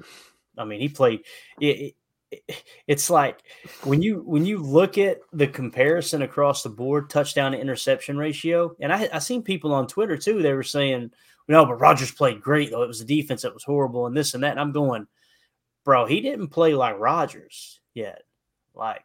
[0.59, 1.21] I mean, he played.
[1.61, 1.95] It,
[2.87, 3.43] it's like
[3.85, 8.75] when you when you look at the comparison across the board touchdown to interception ratio
[8.81, 11.11] and i i seen people on twitter too they were saying
[11.49, 12.83] no but Rodgers played great though.
[12.83, 15.07] It was the defense that was horrible and this and that and i'm going
[15.85, 18.23] bro he didn't play like Rodgers yet.
[18.75, 19.05] Like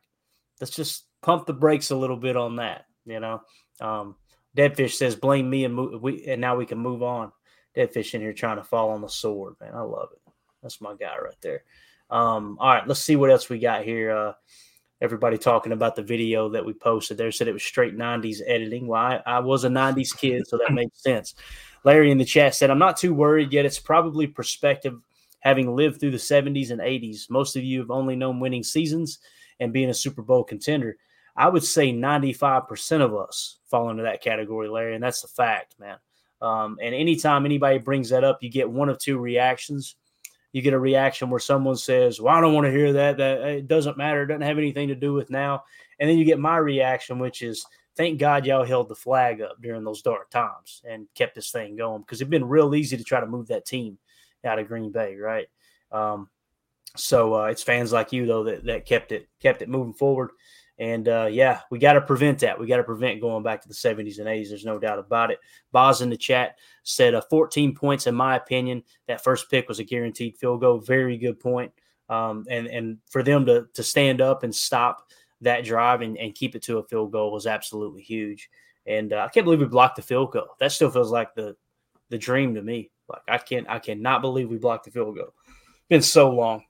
[0.62, 3.42] let's just pump the brakes a little bit on that you know?
[3.82, 4.16] Um
[4.56, 7.32] deadfish says blame me and move we and now we can move on.
[7.76, 9.74] Deadfish in here trying to fall on the sword man.
[9.74, 10.32] I love it.
[10.62, 11.64] That's my guy right there
[12.10, 14.16] um, all right, let's see what else we got here.
[14.16, 14.34] Uh,
[15.02, 18.88] everybody talking about the video that we posted there said it was straight 90s editing.
[18.88, 21.36] Well, I, I was a 90s kid, so that makes sense.
[21.84, 23.66] Larry in the chat said, I'm not too worried yet.
[23.66, 25.00] It's probably perspective
[25.40, 27.30] having lived through the 70s and 80s.
[27.30, 29.20] Most of you have only known winning seasons
[29.60, 30.98] and being a Super Bowl contender.
[31.36, 35.76] I would say 95% of us fall into that category, Larry, and that's the fact,
[35.80, 35.98] man.
[36.42, 39.96] Um, and anytime anybody brings that up, you get one of two reactions
[40.56, 43.18] you get a reaction where someone says, "Well, I don't want to hear that.
[43.18, 44.24] That it doesn't matter.
[44.24, 45.66] It doesn't have anything to do with now."
[46.00, 47.66] And then you get my reaction, which is,
[47.98, 51.76] "Thank God y'all held the flag up during those dark times and kept this thing
[51.76, 53.98] going because it'd been real easy to try to move that team
[54.46, 55.48] out of Green Bay, right?"
[55.92, 56.30] Um,
[56.96, 60.30] so uh, it's fans like you though that that kept it kept it moving forward.
[60.78, 62.60] And uh, yeah, we got to prevent that.
[62.60, 64.50] We got to prevent going back to the 70s and 80s.
[64.50, 65.40] There's no doubt about it.
[65.72, 68.84] Boz in the chat said uh, 14 points, in my opinion.
[69.08, 70.80] That first pick was a guaranteed field goal.
[70.80, 71.72] Very good point.
[72.10, 75.10] Um, and and for them to to stand up and stop
[75.42, 78.50] that drive and, and keep it to a field goal was absolutely huge.
[78.86, 80.50] And uh, I can't believe we blocked the field goal.
[80.60, 81.56] That still feels like the
[82.10, 82.92] the dream to me.
[83.10, 85.34] Like I can't I cannot believe we blocked the field goal.
[85.90, 86.64] Been so long.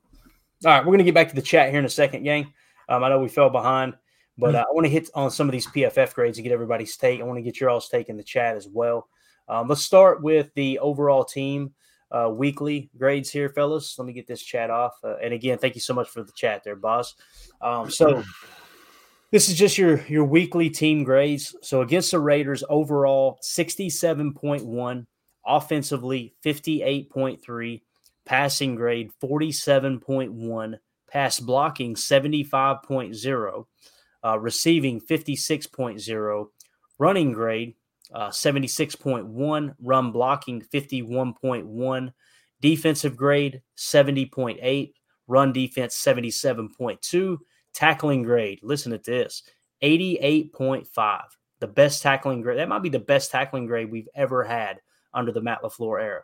[0.63, 2.54] All right, we're gonna get back to the chat here in a second, gang.
[2.89, 3.95] Um, I know we fell behind,
[4.38, 4.60] but mm.
[4.60, 7.19] uh, I want to hit on some of these PFF grades to get everybody's take.
[7.19, 9.08] I want to get your all's take in the chat as well.
[9.48, 11.74] Um, let's start with the overall team
[12.12, 13.95] uh, weekly grades here, fellas.
[13.98, 14.93] Let me get this chat off.
[15.04, 17.15] Uh, and again, thank you so much for the chat there, boss.
[17.62, 18.24] Um, so
[19.32, 21.56] this is just your your weekly team grades.
[21.62, 25.08] So against the Raiders, overall sixty seven point one.
[25.45, 27.82] offensively 58.3,
[28.26, 30.80] passing grade 47.1,
[31.15, 33.65] pass blocking 75.0,
[34.25, 36.47] uh, receiving 56.0,
[36.99, 37.73] running grade
[38.13, 42.13] uh, 76.1, run blocking 51.1,
[42.60, 44.91] defensive grade 70.8,
[45.28, 47.38] run defense 77.2,
[47.73, 49.43] tackling grade, listen to this,
[49.82, 51.21] 88.5.
[51.62, 52.60] The best tackling grade.
[52.60, 54.82] That might be the best tackling grade we've ever had
[55.13, 56.23] under the Matt LaFleur era.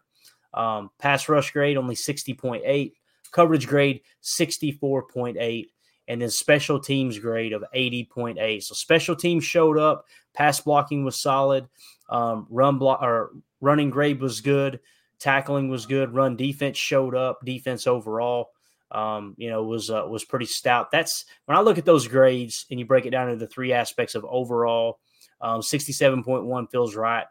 [0.54, 2.92] Um, pass rush grade only 60.8,
[3.32, 5.68] coverage grade 64.8,
[6.08, 8.64] and then special teams grade of 80.8.
[8.64, 11.68] So special teams showed up, pass blocking was solid,
[12.10, 14.80] um, run block or running grade was good,
[15.20, 18.50] tackling was good, run defense showed up, defense overall.
[18.92, 20.92] Um, you know, was uh, was pretty stout.
[20.92, 23.72] That's when I look at those grades and you break it down into the three
[23.72, 25.00] aspects of overall.
[25.40, 27.26] Um, 67.1 feels right.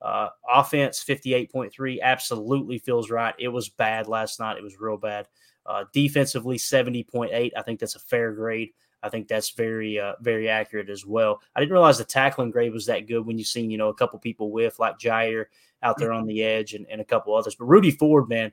[0.00, 3.34] Uh, offense 58.3 absolutely feels right.
[3.38, 4.56] It was bad last night.
[4.56, 5.28] It was real bad.
[5.66, 7.50] Uh, defensively 70.8.
[7.56, 8.70] I think that's a fair grade.
[9.02, 11.40] I think that's very, uh, very accurate as well.
[11.54, 13.94] I didn't realize the tackling grade was that good when you've seen, you know, a
[13.94, 15.46] couple people with like Jaire
[15.82, 17.54] out there on the edge and, and a couple others.
[17.54, 18.52] But Rudy Ford, man,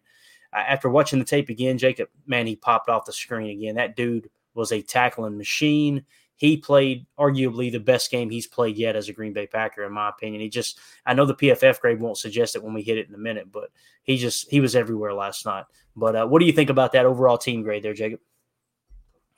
[0.54, 3.76] after watching the tape again, Jacob, man, he popped off the screen again.
[3.76, 6.06] That dude was a tackling machine
[6.38, 9.92] he played arguably the best game he's played yet as a Green Bay Packer, in
[9.92, 10.40] my opinion.
[10.40, 13.16] He just, I know the PFF grade won't suggest it when we hit it in
[13.16, 13.72] a minute, but
[14.04, 15.66] he just, he was everywhere last night.
[15.96, 18.20] But uh, what do you think about that overall team grade there, Jacob?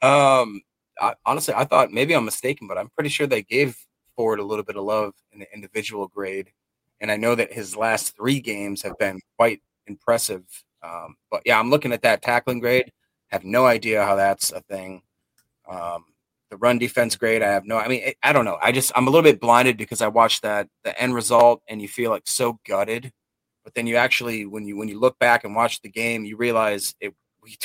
[0.01, 0.61] Um,
[0.99, 3.77] I, honestly, I thought maybe I'm mistaken, but I'm pretty sure they gave
[4.17, 6.51] Ford a little bit of love in the individual grade.
[6.99, 10.43] And I know that his last three games have been quite impressive.
[10.83, 12.91] Um, but yeah, I'm looking at that tackling grade.
[13.27, 15.01] Have no idea how that's a thing.
[15.69, 16.03] Um,
[16.59, 17.41] run defense great.
[17.41, 18.57] I have no, I mean, I don't know.
[18.61, 21.81] I just, I'm a little bit blinded because I watched that, the end result, and
[21.81, 23.11] you feel like so gutted.
[23.63, 26.37] But then you actually, when you, when you look back and watch the game, you
[26.37, 27.57] realize it, we,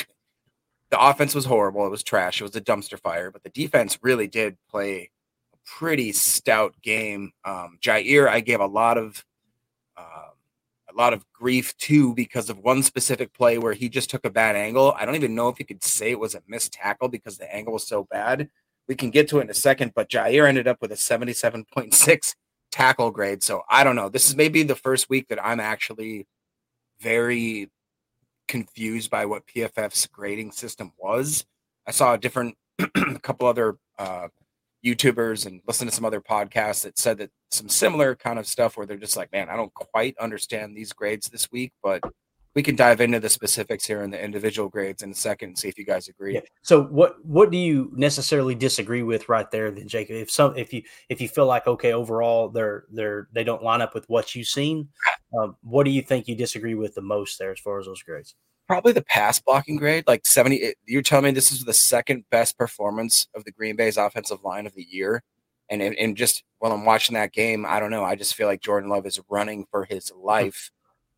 [0.91, 1.85] the offense was horrible.
[1.85, 2.41] It was trash.
[2.41, 5.09] It was a dumpster fire, but the defense really did play
[5.53, 7.31] a pretty stout game.
[7.43, 9.25] Um, Jaire, I gave a lot of,
[9.97, 10.29] uh,
[10.89, 14.29] a lot of grief too because of one specific play where he just took a
[14.29, 14.93] bad angle.
[14.97, 17.53] I don't even know if you could say it was a missed tackle because the
[17.53, 18.49] angle was so bad.
[18.87, 22.35] We can get to it in a second, but Jaire ended up with a 77.6
[22.71, 23.41] tackle grade.
[23.41, 24.09] So I don't know.
[24.09, 26.27] This is maybe the first week that I'm actually
[26.99, 27.69] very
[28.47, 31.45] confused by what PFF's grading system was.
[31.87, 34.27] I saw a different, a couple other uh,
[34.85, 38.77] YouTubers and listened to some other podcasts that said that some similar kind of stuff
[38.77, 42.01] where they're just like, man, I don't quite understand these grades this week, but
[42.55, 45.57] we can dive into the specifics here in the individual grades in a second and
[45.57, 46.35] see if you guys agree.
[46.35, 46.41] Yeah.
[46.61, 50.15] So what what do you necessarily disagree with right there then Jacob?
[50.15, 53.81] If some if you if you feel like okay overall they're they're they don't line
[53.81, 54.87] up with what you've seen,
[55.37, 58.01] um, what do you think you disagree with the most there as far as those
[58.01, 58.35] grades?
[58.67, 62.57] Probably the pass blocking grade, like 70 you're telling me this is the second best
[62.57, 65.23] performance of the Green Bay's offensive line of the year.
[65.69, 68.61] And and just while I'm watching that game, I don't know, I just feel like
[68.61, 70.71] Jordan Love is running for his life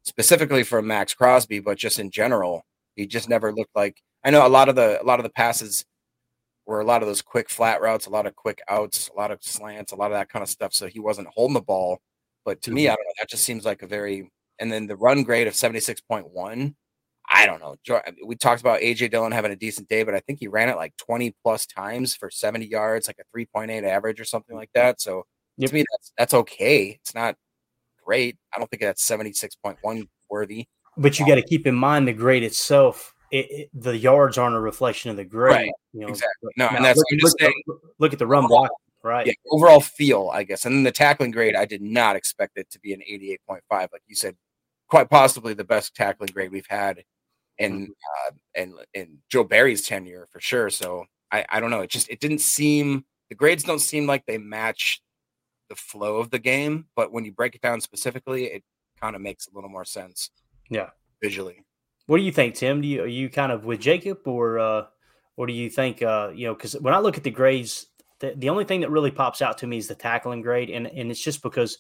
[0.08, 2.64] specifically from Maxx Crosby, but just in general,
[2.96, 4.02] he just never looked like.
[4.24, 5.86] I know a lot of the a lot of the passes
[6.66, 9.32] were a lot of those quick flat routes, a lot of quick outs, a lot
[9.32, 10.74] of slants, a lot of that kind of stuff.
[10.74, 12.00] So he wasn't holding the ball.
[12.46, 12.76] But to mm-hmm.
[12.76, 13.14] me, I don't know.
[13.20, 16.30] That just seems like a very and then the run grade of seventy six point
[16.32, 16.76] one.
[17.30, 17.76] I don't know.
[18.26, 20.78] We talked about AJ Dillon having a decent day, but I think he ran it
[20.78, 25.02] like 20 plus times for 70 yards, like a 3.8 average or something like that.
[25.02, 25.26] So
[25.58, 25.70] yep.
[25.70, 26.98] to me, that's that's okay.
[27.02, 27.36] It's not
[28.08, 28.38] great.
[28.56, 30.68] I don't think that's 76.1 worthy.
[30.96, 33.14] But you got to keep in mind the grade itself.
[33.32, 35.56] It, it, the yards aren't a reflection of the grade.
[35.56, 35.72] Right.
[35.94, 36.52] You know, exactly.
[36.58, 38.72] No, and that's look, look, look, at the run block.
[39.04, 39.28] Right.
[39.28, 40.66] Yeah, overall feel, I guess.
[40.66, 43.62] And then the tackling grade, I did not expect it to be an 88.5.
[43.70, 44.36] Like you said,
[44.90, 47.04] quite possibly the best tackling grade we've had
[47.58, 47.92] in mm-hmm.
[48.28, 50.70] uh, in in Joe Barry's tenure for sure.
[50.70, 51.82] So I, I don't know.
[51.82, 55.02] It just it didn't seem the grades don't seem like they match
[55.70, 58.64] the flow of the game, but when you break it down specifically, it
[59.00, 60.32] kind of makes a little more sense.
[60.70, 60.90] Yeah,
[61.22, 61.64] visually.
[62.08, 62.82] What do you think, Tim?
[62.82, 64.86] Do you are you kind of with Jacob, or uh,
[65.36, 66.54] or do you think uh, you know?
[66.54, 67.88] Because when I look at the grades,
[68.20, 70.88] the, the only thing that really pops out to me is the tackling grade, and
[70.88, 71.78] and it's just because,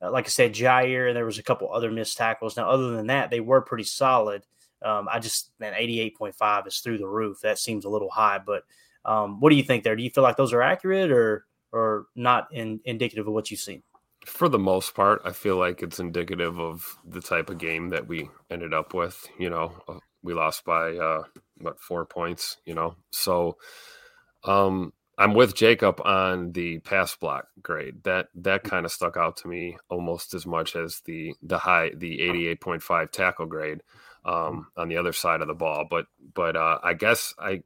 [0.00, 2.56] uh, like I said, Jaire, and there was a couple other missed tackles.
[2.56, 4.44] Now, other than that, they were pretty solid.
[4.82, 7.40] Um, I just man, eighty eight point five is through the roof.
[7.42, 8.62] That seems a little high, but
[9.04, 9.96] um, what do you think there?
[9.96, 11.46] Do you feel like those are accurate, or
[11.76, 13.82] or not in, indicative of what you've seen?
[14.24, 18.08] For the most part, I feel like it's indicative of the type of game that
[18.08, 19.26] we ended up with.
[19.38, 21.24] You know, uh, we lost by uh,
[21.58, 22.56] what four points.
[22.64, 23.56] You know, so
[24.42, 28.02] um, I'm with Jacob on the pass block grade.
[28.02, 31.90] That that kind of stuck out to me almost as much as the the high
[31.94, 33.82] the 88.5 tackle grade
[34.24, 35.86] um, on the other side of the ball.
[35.88, 37.62] But but uh, I guess I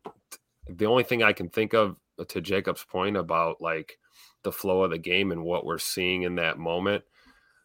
[0.69, 1.97] the only thing I can think of
[2.29, 3.99] to Jacob's point about like
[4.43, 7.05] the flow of the game and what we're seeing in that moment,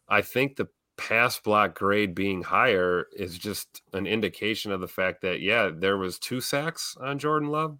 [0.08, 5.22] I think the pass block grade being higher is just an indication of the fact
[5.22, 7.78] that yeah, there was two sacks on Jordan Love.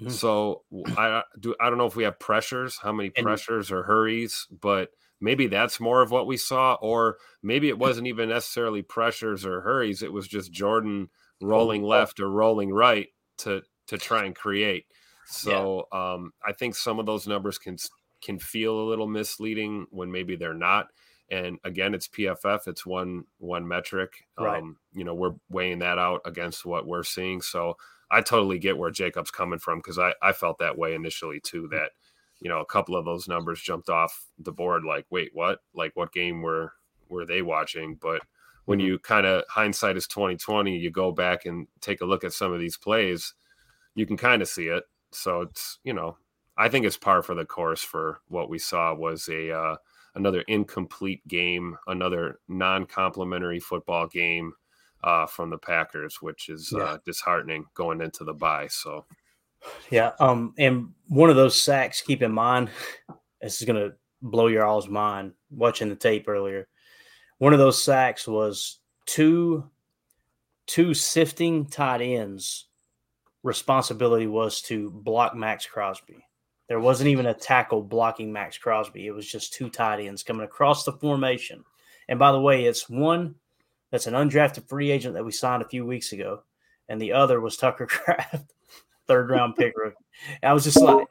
[0.00, 0.10] Mm-hmm.
[0.10, 0.62] So
[0.96, 4.90] I do I don't know if we have pressures, how many pressures or hurries, but
[5.20, 9.62] maybe that's more of what we saw or maybe it wasn't even necessarily pressures or
[9.62, 11.08] hurries, it was just Jordan
[11.40, 13.08] rolling left or rolling right
[13.38, 14.86] to to try and create.
[15.26, 16.14] So yeah.
[16.14, 17.76] um, I think some of those numbers can
[18.22, 20.88] can feel a little misleading when maybe they're not.
[21.30, 24.24] And again, it's PFF; it's one one metric.
[24.38, 24.58] Right.
[24.58, 27.42] Um, you know, we're weighing that out against what we're seeing.
[27.42, 27.76] So
[28.10, 31.64] I totally get where Jacob's coming from because I I felt that way initially too.
[31.64, 31.70] Mm.
[31.70, 31.90] That
[32.40, 34.84] you know a couple of those numbers jumped off the board.
[34.84, 35.58] Like, wait, what?
[35.74, 36.72] Like, what game were
[37.08, 37.98] were they watching?
[38.00, 38.22] But
[38.66, 38.86] when mm-hmm.
[38.86, 42.52] you kind of hindsight is 2020 you go back and take a look at some
[42.52, 43.32] of these plays
[43.96, 44.84] you can kind of see it.
[45.16, 46.16] So it's you know,
[46.56, 49.76] I think it's par for the course for what we saw was a uh,
[50.14, 54.52] another incomplete game, another non-complimentary football game
[55.04, 56.82] uh, from the Packers, which is yeah.
[56.82, 58.68] uh, disheartening going into the bye.
[58.68, 59.04] So.
[59.90, 62.00] Yeah, um, and one of those sacks.
[62.00, 62.70] Keep in mind,
[63.40, 63.92] this is gonna
[64.22, 65.32] blow your all's mind.
[65.50, 66.68] Watching the tape earlier,
[67.38, 69.68] one of those sacks was two
[70.66, 72.66] two sifting tight ends
[73.46, 76.26] responsibility was to block Maxx Crosby.
[76.68, 79.06] There wasn't even a tackle blocking Maxx Crosby.
[79.06, 81.64] It was just two tight ends coming across the formation.
[82.08, 83.36] And by the way, it's one
[83.92, 86.42] that's an undrafted free agent that we signed a few weeks ago,
[86.88, 88.52] and the other was Tucker Kraft,
[89.06, 89.74] third round pick.
[90.42, 91.06] I was just like,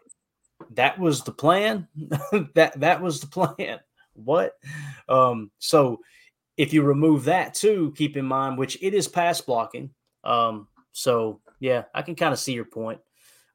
[0.71, 1.87] that was the plan.
[2.53, 3.79] that that was the plan.
[4.13, 4.53] What?
[5.07, 6.01] Um, so
[6.57, 9.91] if you remove that too, keep in mind, which it is pass blocking.
[10.25, 12.99] Um, so yeah, I can kind of see your point.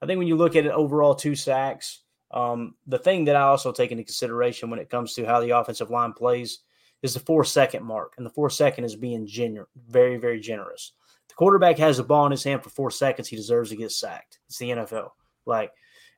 [0.03, 2.01] I think when you look at it overall, two sacks.
[2.33, 5.51] Um, the thing that I also take into consideration when it comes to how the
[5.51, 6.59] offensive line plays
[7.03, 10.93] is the four second mark, and the four second is being gener- very, very generous.
[11.29, 13.93] The quarterback has the ball in his hand for four seconds, he deserves to get
[13.93, 14.41] sacked.
[14.49, 15.11] It's the NFL.
[15.47, 15.71] Like,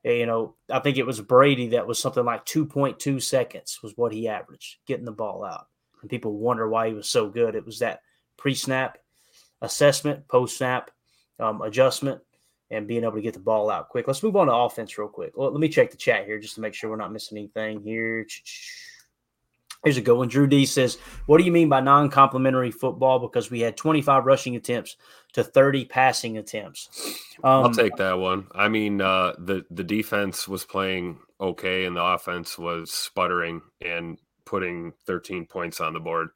[0.03, 3.95] eh, you know, I think it was Brady that was something like 2.2 seconds was
[3.95, 5.67] what he averaged getting the ball out.
[6.01, 7.53] And people wonder why he was so good.
[7.53, 8.01] It was that
[8.35, 8.97] pre snap
[9.61, 10.89] assessment, post snap
[11.39, 12.21] um, adjustment
[12.71, 14.07] and being able to get the ball out quick.
[14.07, 15.33] Let's move on to offense real quick.
[15.35, 17.81] Well, let me check the chat here just to make sure we're not missing anything
[17.81, 18.25] here.
[19.83, 20.29] Here's a good one.
[20.29, 23.19] Drew D says, What do you mean by non complimentary football?
[23.19, 24.95] Because we had 25 rushing attempts
[25.33, 26.89] to 30 passing attempts.
[27.43, 28.47] Um, I'll take that one.
[28.53, 34.17] I mean, uh, the, the defense was playing okay, and the offense was sputtering and
[34.45, 36.29] putting 13 points on the board.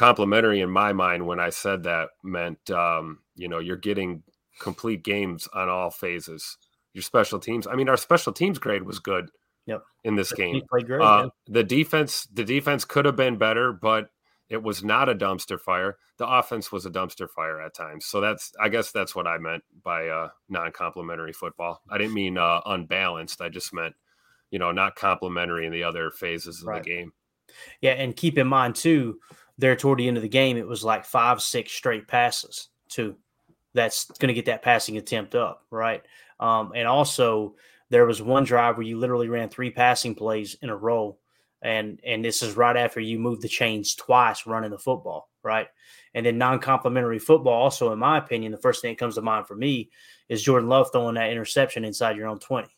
[0.00, 4.22] Complimentary in my mind, when I said that, meant um, you know, you're getting
[4.58, 6.56] complete games on all phases.
[6.94, 7.66] Your special teams.
[7.66, 9.28] I mean, our special teams grade was good.
[9.66, 9.82] Yep.
[10.04, 14.08] In this game, great, uh, the defense, the defense could have been better, but
[14.48, 15.98] it was not a dumpster fire.
[16.16, 18.06] The offense was a dumpster fire at times.
[18.06, 21.82] So that's, I guess, that's what I meant by uh, non-complimentary football.
[21.90, 23.42] I didn't mean uh, unbalanced.
[23.42, 23.94] I just meant,
[24.50, 26.82] you know, not complimentary in the other phases of right.
[26.82, 27.12] the game.
[27.82, 29.18] Yeah, and keep in mind too,
[29.60, 33.16] there toward the end of the game, it was like five, six straight passes too
[33.72, 36.02] that's going to get that passing attempt up, right?
[36.40, 37.54] Um, and also,
[37.90, 41.18] there was one drive where you literally ran three passing plays in a row,
[41.62, 45.68] and and this is right after you moved the chains twice running the football, right?
[46.14, 49.46] And then non-complimentary football, also in my opinion, the first thing that comes to mind
[49.46, 49.90] for me
[50.28, 52.76] is Jordan Love throwing that interception inside your own twenty.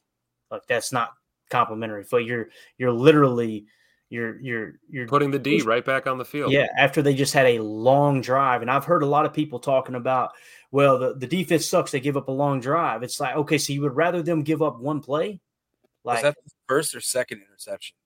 [0.50, 1.12] Like that's not
[1.50, 2.04] complimentary.
[2.10, 3.66] But you're you're literally
[4.12, 6.52] you're you're you're putting the D right back on the field.
[6.52, 9.58] Yeah, after they just had a long drive, and I've heard a lot of people
[9.58, 10.32] talking about,
[10.70, 11.92] well, the, the defense sucks.
[11.92, 13.02] They give up a long drive.
[13.02, 15.40] It's like okay, so you would rather them give up one play?
[16.04, 17.96] Like was that the first or second interception?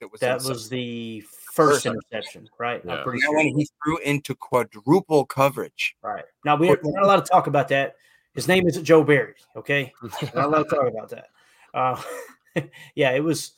[0.00, 2.80] It was that was the first, first interception, right?
[2.84, 2.98] Yeah.
[2.98, 3.36] I'm pretty sure.
[3.36, 5.96] when he threw into quadruple coverage.
[6.04, 7.96] Right now, we, are not allowed to talk about that.
[8.34, 9.34] His name isn't Joe Barry.
[9.56, 11.26] Okay, we're not allowed to talk about that.
[11.74, 12.00] Uh,
[12.94, 13.54] yeah, it was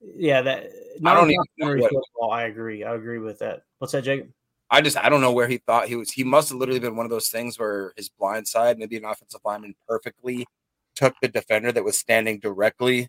[0.00, 0.70] yeah, that
[1.04, 2.30] I don't even what, football.
[2.30, 2.84] I agree.
[2.84, 3.62] I agree with that.
[3.78, 4.28] What's that, Jacob?
[4.70, 6.10] I just I don't know where he thought he was.
[6.10, 9.04] He must have literally been one of those things where his blind side, maybe an
[9.04, 10.46] offensive lineman, perfectly
[10.94, 13.08] took the defender that was standing directly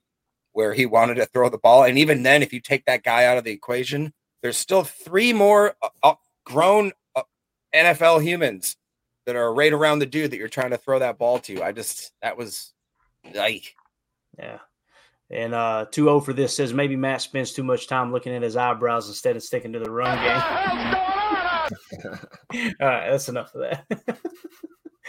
[0.51, 1.83] where he wanted to throw the ball.
[1.83, 5.33] And even then, if you take that guy out of the equation, there's still three
[5.33, 6.15] more uh, uh,
[6.45, 7.23] grown uh,
[7.73, 8.75] NFL humans
[9.25, 11.61] that are right around the dude that you're trying to throw that ball to.
[11.61, 12.73] I just that was
[13.35, 13.75] like
[14.37, 14.59] Yeah.
[15.29, 18.55] And uh 2-0 for this says maybe Matt spends too much time looking at his
[18.55, 20.41] eyebrows instead of sticking to the run game.
[22.79, 24.19] All right, that's enough of that.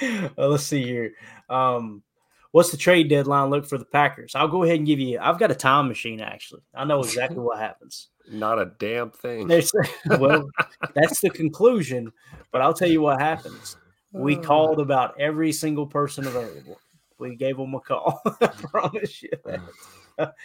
[0.36, 1.12] well, let's see here.
[1.48, 2.02] Um,
[2.50, 4.34] what's the trade deadline look for the Packers?
[4.34, 5.18] I'll go ahead and give you.
[5.20, 6.62] I've got a time machine actually.
[6.74, 8.08] I know exactly what happens.
[8.30, 9.46] Not a damn thing.
[9.46, 9.70] There's,
[10.18, 10.48] well,
[10.94, 12.12] that's the conclusion,
[12.52, 13.76] but I'll tell you what happens.
[14.12, 16.78] We called about every single person available.
[17.18, 18.20] We gave them a call.
[18.40, 19.60] I promise you that.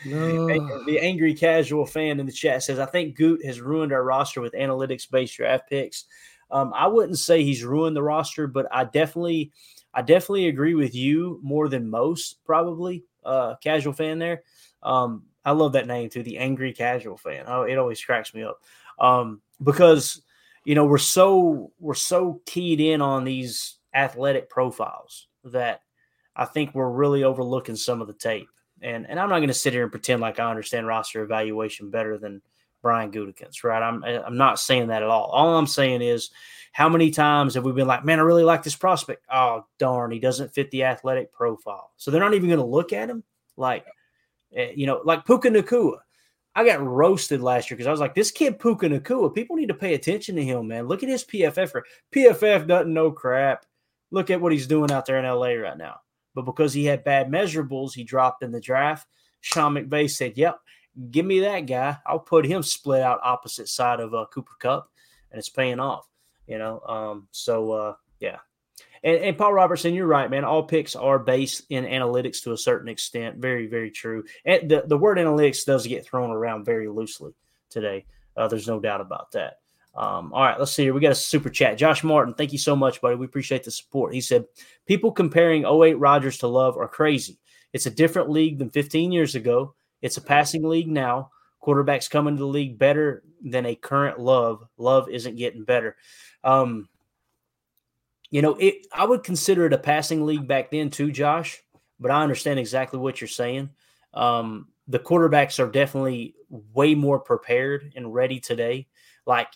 [0.06, 0.86] No.
[0.86, 4.42] The angry casual fan in the chat says, I think Goot has ruined our roster
[4.42, 6.06] with analytics based draft picks.
[6.52, 9.52] Um, I wouldn't say he's ruined the roster, but I definitely,
[9.94, 13.04] I definitely agree with you more than most, probably.
[13.26, 14.44] Uh, casual fan there.
[14.84, 17.46] Um, I love that name too, the angry casual fan.
[17.48, 18.62] Oh, it always cracks me up.
[19.00, 20.22] Um, because
[20.66, 25.82] you know, we're so we're so keyed in on these athletic profiles that
[26.36, 28.48] I think we're really overlooking some of the tape.
[28.84, 31.90] And and I'm not going to sit here and pretend like I understand roster evaluation
[31.90, 32.42] better than
[32.82, 33.82] Brian Gutekunst, right?
[33.82, 35.32] I'm I'm not saying that at all.
[35.32, 36.30] All I'm saying is
[36.74, 39.26] how many times have we been like, man, I really like this prospect.
[39.32, 41.92] Oh, darn, he doesn't fit the athletic profile.
[41.98, 43.24] So they're not even going to look at him.
[43.56, 43.86] Like,
[44.56, 46.00] eh, you know, like Puka Nacua.
[46.56, 49.70] I got roasted last year because I was like, this kid Puka Nacua, people need
[49.70, 50.88] to pay attention to him, man.
[50.88, 51.82] Look at his PFF.
[52.14, 53.66] PFF doesn't know crap.
[54.12, 56.02] Look at what he's doing out there in LA right now.
[56.36, 59.08] But because he had bad measurables, he dropped in the draft.
[59.42, 60.60] Sean McVay said, yep,
[61.12, 61.98] give me that guy.
[62.06, 64.90] I'll put him split out opposite side of uh, Cooper Kupp,
[65.32, 66.08] and it's paying off.
[66.48, 68.38] You know, um, so uh, yeah.
[69.04, 70.46] And, and Paul Robertson, you're right, man.
[70.46, 73.38] All picks are based in analytics to a certain extent.
[73.38, 74.24] Very, very true.
[74.46, 77.34] And the, the word analytics does get thrown around very loosely
[77.70, 78.06] today.
[78.36, 79.60] Uh, there's no doubt about that.
[79.96, 80.94] Um, all right, let's see here.
[80.94, 81.78] We got a super chat.
[81.78, 83.16] Josh Martin, thank you so much, buddy.
[83.16, 84.14] We appreciate the support.
[84.14, 84.46] He said,
[84.88, 87.38] People comparing 08 Rodgers to Love are crazy.
[87.74, 89.76] It's a different league than 15 years ago.
[90.02, 91.30] It's a passing league now.
[91.62, 94.68] Quarterbacks come into the league better than a current Love.
[94.78, 95.96] Love isn't getting better.
[96.44, 96.90] Um,
[98.30, 98.88] you know, it.
[98.92, 101.62] I would consider it a passing league back then too, Josh.
[102.00, 103.70] But I understand exactly what you're saying.
[104.14, 108.88] Um, the quarterbacks are definitely way more prepared and ready today.
[109.26, 109.48] Like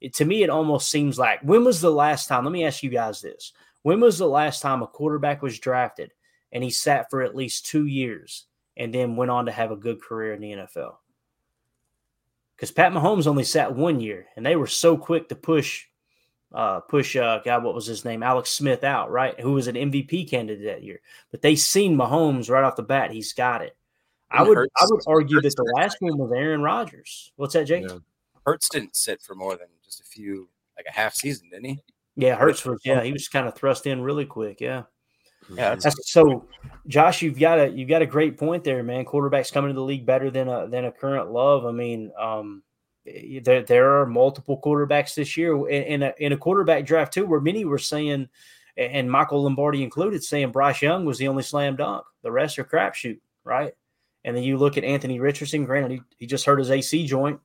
[0.00, 2.44] it, to me, it almost seems like when was the last time?
[2.44, 6.12] Let me ask you guys this: When was the last time a quarterback was drafted
[6.52, 9.76] and he sat for at least two years and then went on to have a
[9.76, 10.96] good career in the NFL?
[12.54, 15.86] Because Pat Mahomes only sat one year, and they were so quick to push,
[16.54, 19.38] uh, push, uh, God, what was his name, Alex Smith out, right?
[19.40, 21.00] Who was an MVP candidate that year.
[21.30, 23.76] But they seen Mahomes right off the bat; he's got it.
[24.30, 27.32] I would, I would argue that the last one was Aaron Rodgers.
[27.36, 27.84] What's that, Jake?
[27.88, 27.98] Yeah.
[28.44, 31.78] Hurts didn't sit for more than just a few, like a half season, didn't he?
[32.16, 32.80] Yeah, Hurts was.
[32.84, 34.60] Yeah, he was kind of thrust in really quick.
[34.60, 34.82] Yeah.
[35.50, 36.44] Yeah, that's, That's, so,
[36.88, 39.04] Josh, you've got a you've got a great point there, man.
[39.04, 41.66] Quarterbacks coming to the league better than a than a current love.
[41.66, 42.62] I mean, um,
[43.06, 47.12] eh, there there are multiple quarterbacks this year in, in a in a quarterback draft
[47.12, 48.28] too, where many were saying,
[48.76, 52.04] and Michael Lombardi included, saying Bryce Young was the only slam dunk.
[52.22, 53.72] The rest are crapshoot, right?
[54.24, 55.64] And then you look at Anthony Richardson.
[55.64, 57.38] Granted, he, he just hurt his AC joint,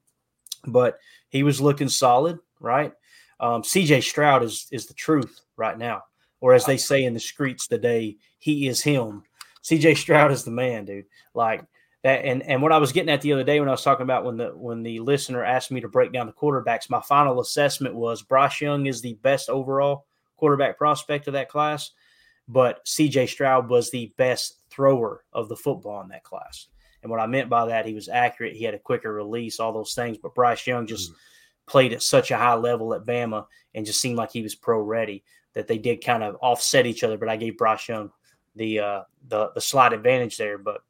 [0.65, 0.97] but
[1.31, 2.93] he was looking solid, right?
[3.39, 6.03] Um, CJ Stroud is is the truth right now,
[6.41, 9.23] or as they say in the streets today, he is him.
[9.63, 11.05] CJ Stroud is the man, dude.
[11.33, 11.65] Like
[12.03, 14.03] that, and and what I was getting at the other day when I was talking
[14.03, 17.39] about when the when the listener asked me to break down the quarterbacks, my final
[17.39, 20.05] assessment was Bryce Young is the best overall
[20.37, 21.91] quarterback prospect of that class,
[22.47, 26.67] but CJ Stroud was the best thrower of the football in that class.
[27.01, 28.55] And what I meant by that, he was accurate.
[28.55, 30.17] He had a quicker release, all those things.
[30.17, 31.11] But Bryce Young just
[31.65, 34.79] played at such a high level at Bama and just seemed like he was pro
[34.79, 35.23] ready
[35.53, 37.17] that they did kind of offset each other.
[37.17, 38.11] But I gave Bryce Young
[38.55, 40.57] the uh, the the slight advantage there.
[40.57, 40.81] But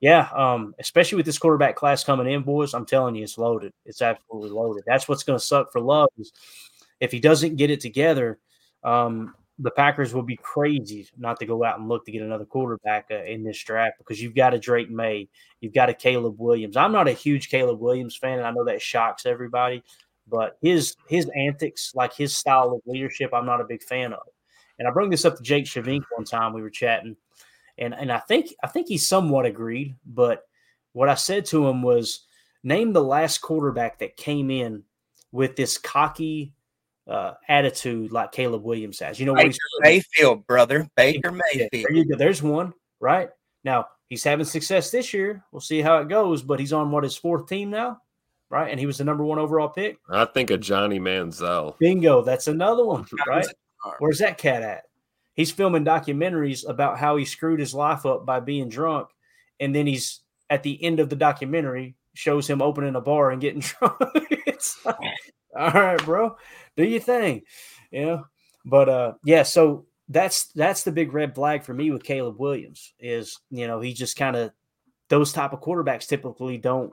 [0.00, 3.72] yeah, um, especially with this quarterback class coming in, boys, I'm telling you, it's loaded.
[3.84, 4.84] It's absolutely loaded.
[4.86, 6.32] That's what's going to suck for Love is
[7.00, 8.38] if he doesn't get it together.
[8.84, 12.44] Um, the Packers will be crazy not to go out and look to get another
[12.44, 15.28] quarterback uh, in this draft because you've got a Drake Maye,
[15.60, 16.76] you've got a Caleb Williams.
[16.76, 19.82] I'm not a huge Caleb Williams fan, and I know that shocks everybody,
[20.26, 24.26] but his his antics, like his style of leadership, I'm not a big fan of.
[24.78, 27.16] And I bring this up to Jake Shavink one time we were chatting,
[27.78, 30.42] and and I think I think he somewhat agreed, but
[30.92, 32.26] what I said to him was,
[32.62, 34.82] name the last quarterback that came in
[35.30, 36.54] with this cocky
[37.08, 39.18] uh, attitude like Caleb Williams has.
[39.20, 40.88] You know what Baker Mayfield, brother.
[40.96, 41.70] Baker yeah, Mayfield.
[41.72, 42.16] there you go.
[42.16, 43.30] There's one, right?
[43.64, 45.44] Now he's having success this year.
[45.52, 47.98] We'll see how it goes, but he's on what his fourth team now,
[48.50, 48.70] right?
[48.70, 49.98] And he was the number one overall pick.
[50.10, 51.78] I think of Johnny Manziel.
[51.78, 53.46] Bingo, that's another one, right?
[53.98, 54.84] Where's that cat at?
[55.34, 59.08] He's filming documentaries about how he screwed his life up by being drunk
[59.60, 63.40] and then he's at the end of the documentary shows him opening a bar and
[63.40, 63.96] getting drunk.
[64.46, 64.96] it's like,
[65.58, 66.36] all right, bro,
[66.76, 67.42] do your thing,
[67.90, 68.24] you know.
[68.64, 72.92] But uh, yeah, so that's that's the big red flag for me with Caleb Williams
[73.00, 74.52] is you know he just kind of
[75.08, 76.92] those type of quarterbacks typically don't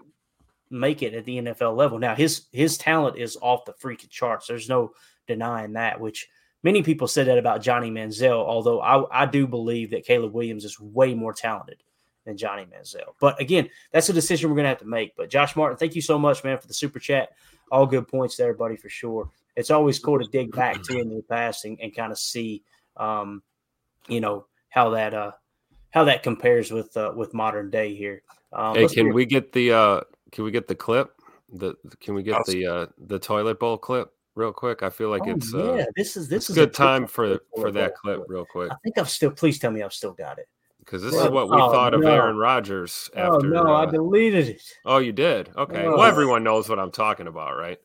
[0.69, 1.99] make it at the NFL level.
[1.99, 4.47] Now his his talent is off the freaking charts.
[4.47, 4.91] There's no
[5.27, 5.99] denying that.
[5.99, 6.27] Which
[6.63, 8.45] many people said that about Johnny Manziel.
[8.45, 11.83] Although I I do believe that Caleb Williams is way more talented
[12.25, 13.13] than Johnny Manziel.
[13.19, 15.15] But again, that's a decision we're gonna have to make.
[15.15, 17.29] But Josh Martin, thank you so much, man, for the super chat.
[17.71, 19.29] All good points there, buddy, for sure.
[19.55, 22.63] It's always cool to dig back to in the past and, and kind of see
[22.97, 23.43] um,
[24.07, 25.31] you know how that uh
[25.91, 28.23] how that compares with uh, with modern day here.
[28.51, 30.01] Um, hey, can we get the uh
[30.31, 31.11] can we get the clip?
[31.51, 32.53] The can we get Awesome.
[32.53, 34.81] the uh the toilet bowl clip real quick?
[34.81, 37.05] I feel like oh, it's yeah, uh this is this is a a good time
[37.05, 38.15] for for that bowl.
[38.15, 39.31] clip real quick I think I've still.
[39.31, 40.47] Please tell me I've still got it.
[40.79, 42.11] because this Well, is what we oh, thought of no.
[42.11, 43.49] Aaron Rodgers oh after.
[43.49, 44.63] no, I uh, deleted it.
[44.85, 45.49] oh, you did?
[45.55, 45.85] Okay.
[45.85, 45.97] Oh.
[45.97, 47.79] Well, everyone knows what I'm talking about, right?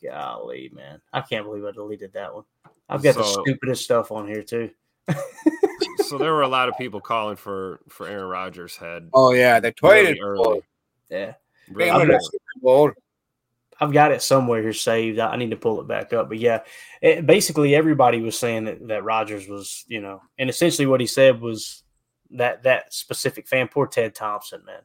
[0.00, 2.44] Yeah, golly, man, I can't believe I deleted that one.
[2.88, 4.70] I've got the stupidest stuff on here too.
[6.06, 9.60] so there were a lot of people calling for for Aaron Rodgers' head Oh yeah,
[9.60, 10.62] the really early.
[11.08, 11.34] Yeah,
[11.70, 12.24] Really Being in the early.
[12.24, 12.90] Super Bowl.
[13.82, 15.18] I've got it somewhere here saved.
[15.18, 16.28] I I need to pull it back up.
[16.28, 16.60] But yeah,
[17.00, 21.06] it, basically everybody was saying that that Rodgers was, you know, and essentially what he
[21.06, 21.82] said was
[22.32, 24.82] that that specific fan, poor Ted Thompson, man.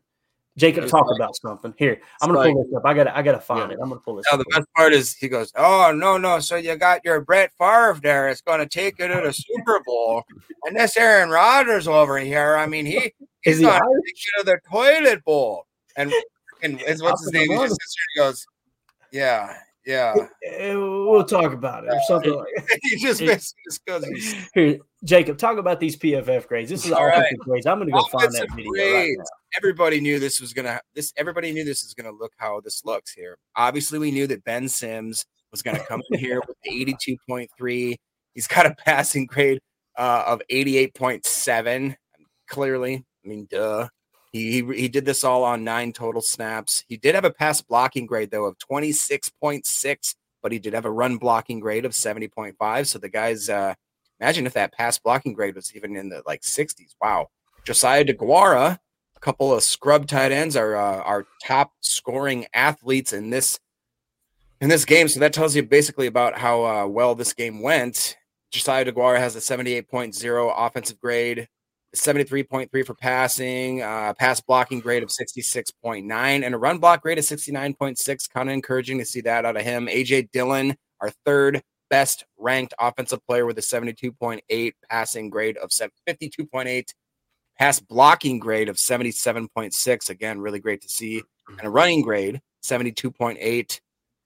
[0.57, 1.73] Jacob, talk like- about something.
[1.77, 2.85] Here, I'm gonna pull this up.
[2.85, 3.75] I gotta I gotta find Yeah.
[3.77, 3.79] it.
[3.81, 4.45] I'm gonna pull this Now up.
[4.45, 6.39] the best part is he goes, "Oh no, no!
[6.39, 8.29] So you got your Brett Favre there.
[8.29, 10.23] It's going to take you to the Super Bowl,
[10.65, 12.55] and this Aaron Rodgers over here.
[12.55, 12.97] I mean, he
[13.45, 14.03] Is he's he going to Irish?
[14.05, 15.65] take you to the toilet bowl."
[15.97, 16.13] And
[16.63, 17.49] and it's what's his name?
[17.51, 18.45] He just sits here and goes,
[19.11, 22.47] "Yeah, yeah." Eh, We'll talk about it or something like
[22.81, 24.05] he just basically just goes,
[24.53, 26.69] Here, Jacob, talk about these PFF grades.
[26.69, 27.19] This is All right.
[27.19, 27.65] offensive grades.
[27.67, 29.17] I'm gonna go find that video right grades.
[29.19, 29.23] now.
[29.55, 33.13] everybody knew this was gonna this everybody knew this was gonna look how this looks
[33.13, 33.37] here.
[33.55, 37.95] Obviously, we knew that Ben Sims was gonna come in here with 82.3.
[38.33, 39.59] He's got a passing grade
[39.95, 41.95] uh, of 88.7.
[42.47, 43.87] Clearly, I mean, duh.
[44.31, 46.83] He, he he did this all on nine total snaps.
[46.87, 50.91] He did have a pass blocking grade though of 26.6, but he did have a
[50.91, 52.87] run blocking grade of 70.5.
[52.87, 53.75] So the guys, uh,
[54.19, 56.95] imagine if that pass blocking grade was even in the like 60s.
[57.01, 57.29] Wow.
[57.65, 58.77] Josiah Deguara,
[59.15, 63.59] a couple of scrub tight ends are uh, our top scoring athletes in this
[64.61, 65.07] in this game.
[65.07, 68.17] So that tells you basically about how uh, well this game went.
[68.51, 71.47] Josiah Deguara has a 78.0 offensive grade,
[71.95, 77.25] 73.3 for passing, uh, pass blocking grade of 66.9, and a run block grade of
[77.25, 78.29] 69.6.
[78.29, 79.87] Kind of encouraging to see that out of him.
[79.87, 86.93] AJ Dillon, our third best ranked offensive player with a 72.8 passing grade of 52.8
[87.57, 91.23] pass blocking grade of 77.6 again really great to see.
[91.47, 93.79] And a running grade 72.8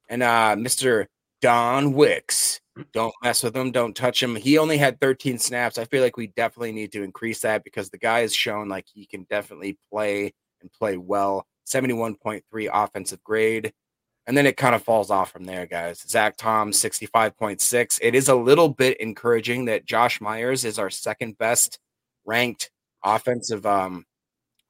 [0.09, 1.05] and uh mr
[1.41, 2.59] don wicks
[2.93, 4.35] don't mess with him don't touch him.
[4.35, 5.77] He only had 13 snaps.
[5.77, 8.85] I feel like we definitely need to increase that because the guy has shown like
[8.93, 11.45] he can definitely play and play well.
[11.67, 12.41] 71.3
[12.71, 13.73] offensive grade
[14.29, 18.29] and then it kind of falls off from there guys zach tom 65.6 it is
[18.29, 21.79] a little bit encouraging that josh myers is our second best
[22.25, 22.71] ranked
[23.03, 24.05] offensive um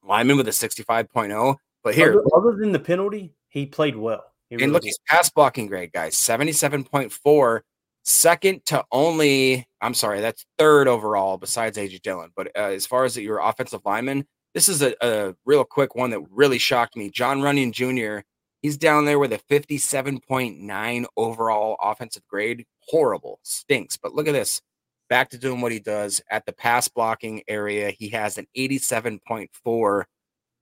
[0.02, 1.56] lineman with a 65.0.
[1.82, 4.24] But here, other, other than the penalty, he played well.
[4.48, 4.88] He and really look, did.
[4.88, 7.60] his pass blocking grade, guys, 77.4,
[8.02, 12.30] second to only, I'm sorry, that's third overall besides AJ Dillon.
[12.34, 16.10] But uh, as far as your offensive lineman, this is a, a real quick one
[16.10, 17.08] that really shocked me.
[17.08, 18.26] Jon Runyan Jr.,
[18.62, 22.66] he's down there with a 57.9 overall offensive grade.
[22.88, 23.96] Horrible, stinks.
[23.96, 24.60] But look at this.
[25.08, 27.90] Back to doing what he does at the pass blocking area.
[27.90, 30.04] He has an 87.4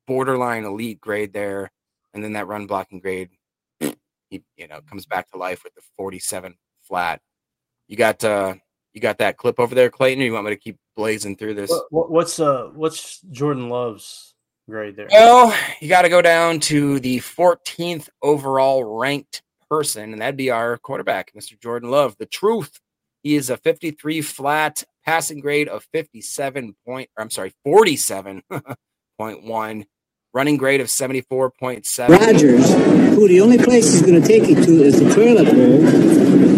[0.06, 1.70] borderline elite grade there.
[2.14, 3.28] And then that run blocking grade,
[3.80, 7.20] he you know comes back to life with the 47 flat.
[7.86, 8.54] You got uh
[8.94, 11.54] you got that clip over there, Clayton, or you want me to keep blazing through
[11.54, 11.70] this?
[11.70, 14.34] What, what- what's uh what's Jordan Love's
[14.68, 15.08] grade there?
[15.10, 20.50] Well, you got to go down to the 14th overall ranked person, and that'd be
[20.50, 21.60] our quarterback, Mr.
[21.60, 22.16] Jordan Love.
[22.18, 22.78] The truth,
[23.22, 29.86] he is a 53 flat passing grade of 57 point, or I'm sorry, 47.1,
[30.34, 32.08] running grade of 74.7.
[32.08, 32.72] Rodgers,
[33.14, 35.86] who the only place he's going to take you to is the toilet bowl,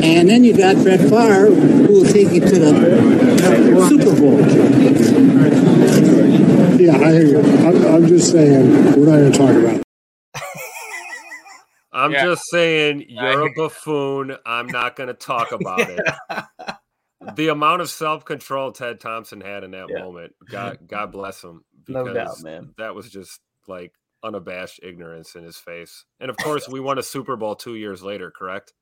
[0.05, 5.10] and then you got Brett Favre, who will take you to the Super Bowl.
[6.81, 7.41] Yeah, I hear you.
[7.41, 8.71] I'm, I'm just saying,
[9.01, 9.85] we're not going to talk about it.
[11.93, 12.17] I'm Yeah.
[12.17, 14.37] just saying you're a buffoon.
[14.47, 16.07] I'm not going to talk about it.
[17.23, 19.93] The amount of self control Ted Thompson had in that Yeah.
[19.93, 21.65] moment, God, God bless him.
[21.89, 22.75] No doubt, man.
[22.79, 23.93] That was just like
[24.23, 26.05] unabashed ignorance in his face.
[26.21, 28.73] And of course, we won a Super Bowl two years later, correct?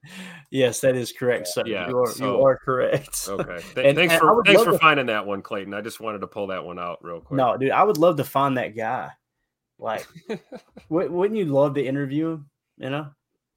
[0.51, 1.63] Yes, that is correct, sir.
[1.67, 3.25] Yeah, you are, so- you are correct.
[3.29, 3.63] Okay.
[3.75, 5.75] Th- And- thanks and for thanks for to- finding that one, Clayton.
[5.75, 7.37] I just wanted to pull that one out real quick.
[7.37, 9.11] No, dude, I would love to find that guy.
[9.79, 10.07] Like,
[10.89, 12.51] wou- wouldn't you love to interview him?
[12.79, 13.09] You know,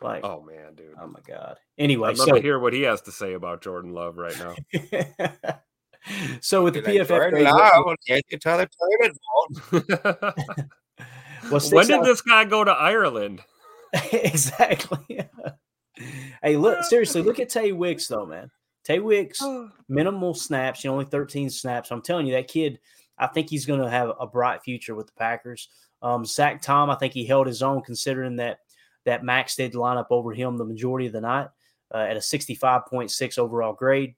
[0.02, 0.94] like, Oh man, dude.
[1.02, 1.58] oh my god.
[1.78, 4.38] Anyway, I'd love so to hear what he has to say about Jordan Love right
[4.38, 4.56] now.
[6.42, 8.68] so with the Like, PFF Jordan grade, Love, can't you tell the
[9.72, 10.72] toilet
[11.52, 13.42] what when did out- this guy go to Ireland?
[14.12, 15.20] exactly.
[16.44, 18.50] hey, look, seriously, look at Tay Wicks though, man.
[18.84, 19.42] Tay Wicks,
[19.90, 21.92] minimal snaps, you know, only 13 snaps.
[21.92, 22.80] I'm telling you, that kid,
[23.18, 25.70] I think he's going to have a bright future with the Packers.
[26.02, 28.60] Um, Zach Tom, I think he held his own considering that
[29.06, 31.48] that Max did line up over him the majority of the night
[31.94, 34.16] uh, at a 65.6 overall grade.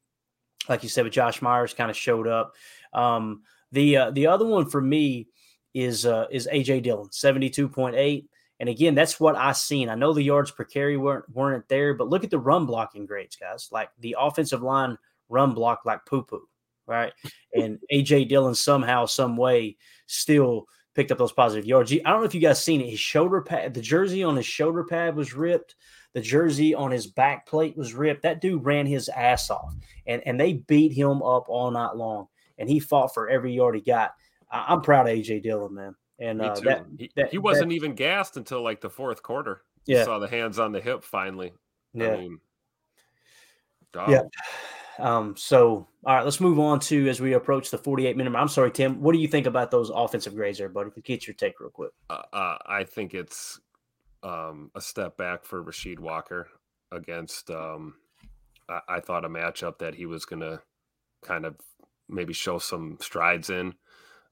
[0.70, 2.54] Like you said, with Josh Myers kind of showed up.
[2.94, 5.28] Um, the uh, the other one for me
[5.74, 8.26] is uh, is AJ Dillon, 72.8.
[8.60, 9.90] And again, that's what I seen.
[9.90, 13.06] I know the yards per carry weren't weren't there, but look at the run blocking
[13.06, 13.70] grades, guys.
[13.72, 14.98] Like the offensive line
[15.30, 16.48] run block like poo poo,
[16.86, 17.12] right?
[17.54, 21.92] And AJ Dillon somehow, some way, still picked up those positive yards.
[21.92, 22.90] I don't know if you guys seen it.
[22.90, 25.76] His shoulder pad, the jersey on his shoulder pad was ripped.
[26.14, 28.22] The jersey on his back plate was ripped.
[28.22, 29.74] That dude ran his ass off,
[30.06, 32.28] and and they beat him up all night long.
[32.60, 34.14] And he fought for every yard he got.
[34.54, 35.96] I, I'm proud of AJ Dillon, man.
[36.20, 36.66] And Me uh, too.
[36.66, 39.64] that, he, that- he wasn't that- even gassed until like the fourth quarter.
[39.86, 40.06] You Yeah.
[40.06, 41.52] saw the hands on the hip finally.
[41.94, 42.14] Yeah.
[42.14, 42.40] I mean.
[44.08, 44.22] Yeah.
[45.00, 48.30] Um, so, all right, let's move on to as we approach the 48 minute.
[48.32, 48.42] mark.
[48.42, 49.02] I'm sorry, Tim.
[49.02, 50.90] What do you think about those offensive grades there, buddy?
[51.04, 51.92] Get your take real quick.
[52.10, 53.60] uh, uh, I think it's
[54.24, 56.48] um, a step back for Rasheed Walker
[56.92, 57.50] against.
[57.52, 57.96] Um,
[58.70, 60.62] I, I thought a matchup that he was going to
[61.24, 61.56] kind of
[62.10, 63.74] maybe show some strides in.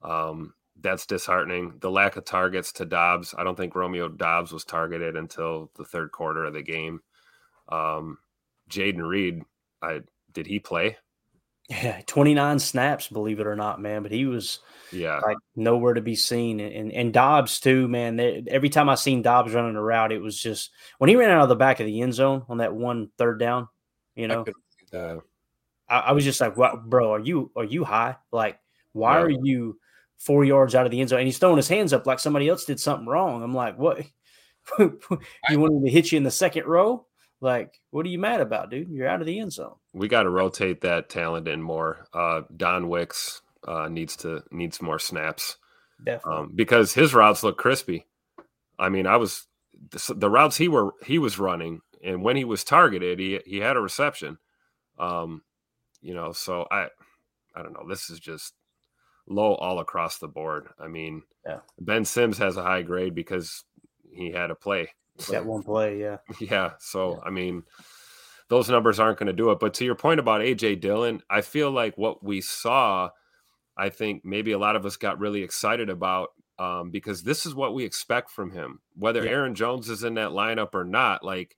[0.02, 1.74] Um, that's disheartening.
[1.80, 3.34] The lack of targets to Doubs.
[3.36, 7.00] I don't think Romeo Doubs was targeted until the third quarter of the game.
[7.68, 8.18] Um,
[8.70, 9.42] Jayden Reed,
[9.80, 10.00] I
[10.32, 10.96] did he play?
[11.68, 14.02] Yeah, 29 snaps, believe it or not, man.
[14.02, 16.60] But he was Yeah, like nowhere to be seen.
[16.60, 18.16] And and Doubs too, man.
[18.16, 21.30] They, every time I seen Doubs running a route, it was just when he ran
[21.30, 23.68] out of the back of the end zone on that one third down.
[24.16, 24.44] You know,
[24.92, 25.18] uh,
[25.88, 27.12] I, I was just like, "What, bro?
[27.12, 28.16] Are you are you high?
[28.32, 28.58] Like,
[28.92, 29.22] why Yeah.
[29.22, 29.78] are you
[30.24, 32.48] four yards out of the end zone?" And he's throwing his hands up like somebody
[32.48, 33.42] else did something wrong.
[33.42, 33.98] I'm like, "What?
[34.78, 34.98] you
[35.50, 37.06] want him to hit you in the second row?
[37.40, 38.88] Like, what are you mad about, dude?
[38.88, 42.06] You're out of the end zone." we got to rotate that talent in more.
[42.12, 45.56] Uh, Don Wicks uh, needs to needs more snaps.
[46.04, 46.42] Definitely.
[46.42, 48.06] um, because his routes look crispy.
[48.78, 49.46] I mean, I was
[49.90, 53.58] the, the routes he were he was running, and when he was targeted, he he
[53.58, 54.38] had a reception.
[54.98, 55.42] Um,
[56.00, 56.88] you know, so I
[57.54, 57.86] I don't know.
[57.88, 58.54] This is just
[59.28, 60.68] low all across the board.
[60.78, 61.60] I mean, Yeah.
[61.80, 63.64] Ben Sims has a high grade because
[64.12, 64.90] he had a play.
[65.30, 66.18] that one play, yeah.
[66.40, 66.72] Yeah.
[66.78, 67.62] So, I mean,
[68.48, 69.58] those numbers aren't going to do it.
[69.60, 73.10] But to your point about AJ Dillon, I feel like what we saw,
[73.76, 77.54] I think maybe a lot of us got really excited about um, because this is
[77.54, 78.80] what we expect from him.
[78.94, 79.30] Whether Yeah.
[79.30, 81.56] Aaron Jones is in that lineup or not, like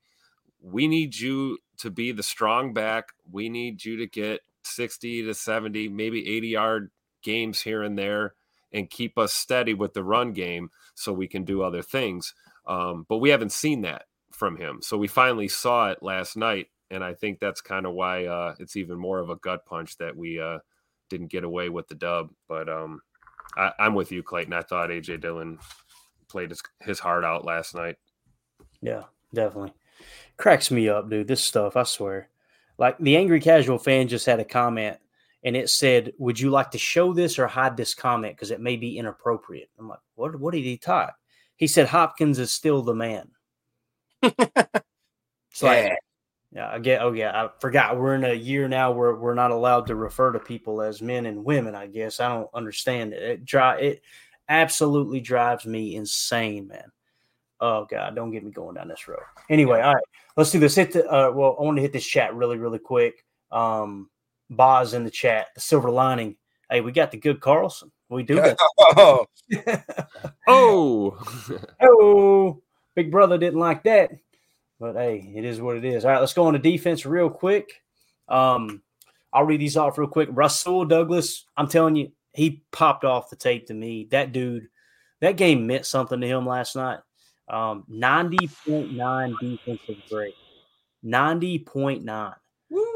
[0.62, 3.08] we need you to be the strong back.
[3.30, 6.90] We need you to get 60 to 70, maybe 80 yard
[7.24, 8.34] games here and there
[8.72, 12.34] and keep us steady with the run game so we can do other things.
[12.66, 14.80] Um, but we haven't seen that from him.
[14.82, 16.68] So we finally saw it last night.
[16.90, 19.96] And I think that's kind of why uh, it's even more of a gut punch
[19.98, 20.58] that we uh,
[21.08, 22.30] didn't get away with the dub.
[22.48, 23.00] But um,
[23.56, 24.52] I, I'm with you, Clayton.
[24.52, 25.58] I thought AJ Dillon
[26.28, 27.96] played his, his heart out last night.
[28.80, 29.72] Yeah, definitely.
[30.36, 31.28] Cracks me up, dude.
[31.28, 32.28] This stuff, I swear.
[32.76, 34.98] Like the angry casual fan just had a comment
[35.44, 38.34] and it said, Would you like to show this or hide this comment?
[38.34, 39.70] Because it may be inappropriate.
[39.78, 41.14] I'm like, What what did he type?
[41.56, 43.30] He said Hopkins is still the man.
[44.22, 45.94] It's like, Yeah.
[46.52, 47.00] yeah, I get.
[47.02, 47.96] Oh, yeah, I forgot.
[47.98, 51.26] We're in a year now where we're not allowed to refer to people as men
[51.26, 51.74] and women.
[51.76, 53.22] I guess I don't understand it.
[53.22, 54.02] It dri- It
[54.48, 56.90] absolutely drives me insane, man.
[57.60, 59.20] Oh God, don't get me going down this road.
[59.48, 60.04] Anyway, all right,
[60.36, 60.74] let's do this.
[60.74, 61.08] Hit the.
[61.08, 63.24] Uh, well, I want to hit this chat really, really quick.
[63.52, 64.10] Um,
[64.50, 65.48] Boz in the chat.
[65.54, 66.36] The silver lining.
[66.70, 67.90] Hey, we got the good Carlson.
[68.08, 68.58] We do that.
[68.96, 69.26] Oh,
[70.46, 71.18] Oh,
[71.80, 72.62] Oh,
[72.94, 74.10] Big Brother didn't like that.
[74.78, 76.04] But hey, it is what it is.
[76.04, 77.82] All right, let's go on to defense real quick.
[78.28, 78.82] Um,
[79.32, 80.28] I'll read these off real quick.
[80.32, 84.08] Rasul Douglas, I'm telling you, he popped off the tape to me.
[84.10, 84.68] That dude,
[85.20, 87.00] that game meant something to him last night.
[87.48, 90.34] Um, 90.9 defensive grade.
[91.04, 92.34] 90.9.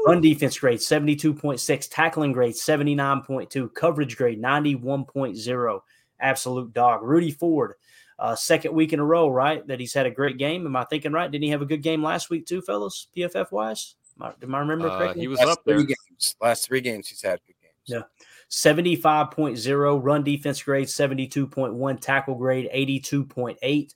[0.05, 5.81] Run defense grade 72.6, tackling grade 79.2, coverage grade 91.0.
[6.21, 7.03] absolute dog.
[7.03, 7.73] Rudy Ford,
[8.17, 9.65] uh, second week in a row, right?
[9.67, 10.65] That he's had a great game.
[10.65, 11.29] Am I thinking right?
[11.29, 13.07] Didn't he have a good game last week too, fellas?
[13.15, 13.95] PFF wise,
[14.39, 15.21] Did I remember Uh, correctly?
[15.21, 15.77] he was Last up there.
[15.77, 16.35] three games.
[16.41, 17.73] Last three games he's had good games.
[17.85, 18.01] Yeah.
[18.49, 23.93] 75.0 run defense grade 72.1 tackle grade 82.8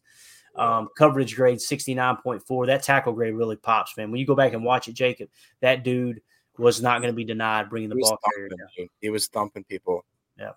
[0.55, 4.63] um, coverage grade 69.4 that tackle grade really pops man when you go back and
[4.63, 5.29] watch it jacob
[5.61, 6.21] that dude
[6.57, 8.89] was not going to be denied bringing the ball carrier down.
[9.01, 10.05] he was thumping people.
[10.37, 10.51] Yeah,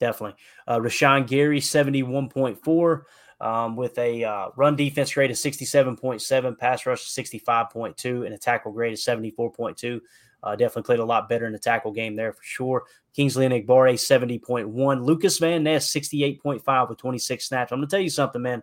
[0.00, 0.36] definitely
[0.66, 3.02] uh, Rashan Gary 71.4
[3.40, 8.38] um, with a uh, run defense grade of 67.7 pass rush of 65.2 and a
[8.38, 10.00] tackle grade of 74.2
[10.42, 12.84] uh, definitely played a lot better in the tackle game there for sure.
[13.14, 15.04] Kingsley Enagbare, 70.1.
[15.04, 17.70] Lucas Van Ness, 68.5 with 26 snaps.
[17.70, 18.62] I'm going to tell you something, man.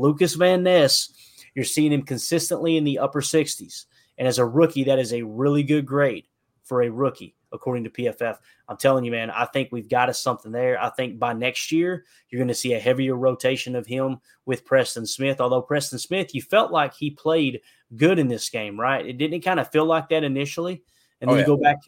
[0.00, 1.12] Lucas Van Ness,
[1.54, 3.84] you're seeing him consistently in the upper 60s.
[4.18, 6.24] And as a rookie, that is a really good grade
[6.62, 8.36] for a rookie, according to PFF.
[8.68, 10.80] I'm telling you, man, I think we've got us something there.
[10.80, 14.64] I think by next year, you're going to see a heavier rotation of him with
[14.64, 15.40] Preston Smith.
[15.40, 17.60] Although Preston Smith, you felt like he played
[17.96, 19.04] good in this game, right?
[19.04, 20.82] It didn't kind of feel like that initially.
[21.20, 21.78] And then Oh, you go back,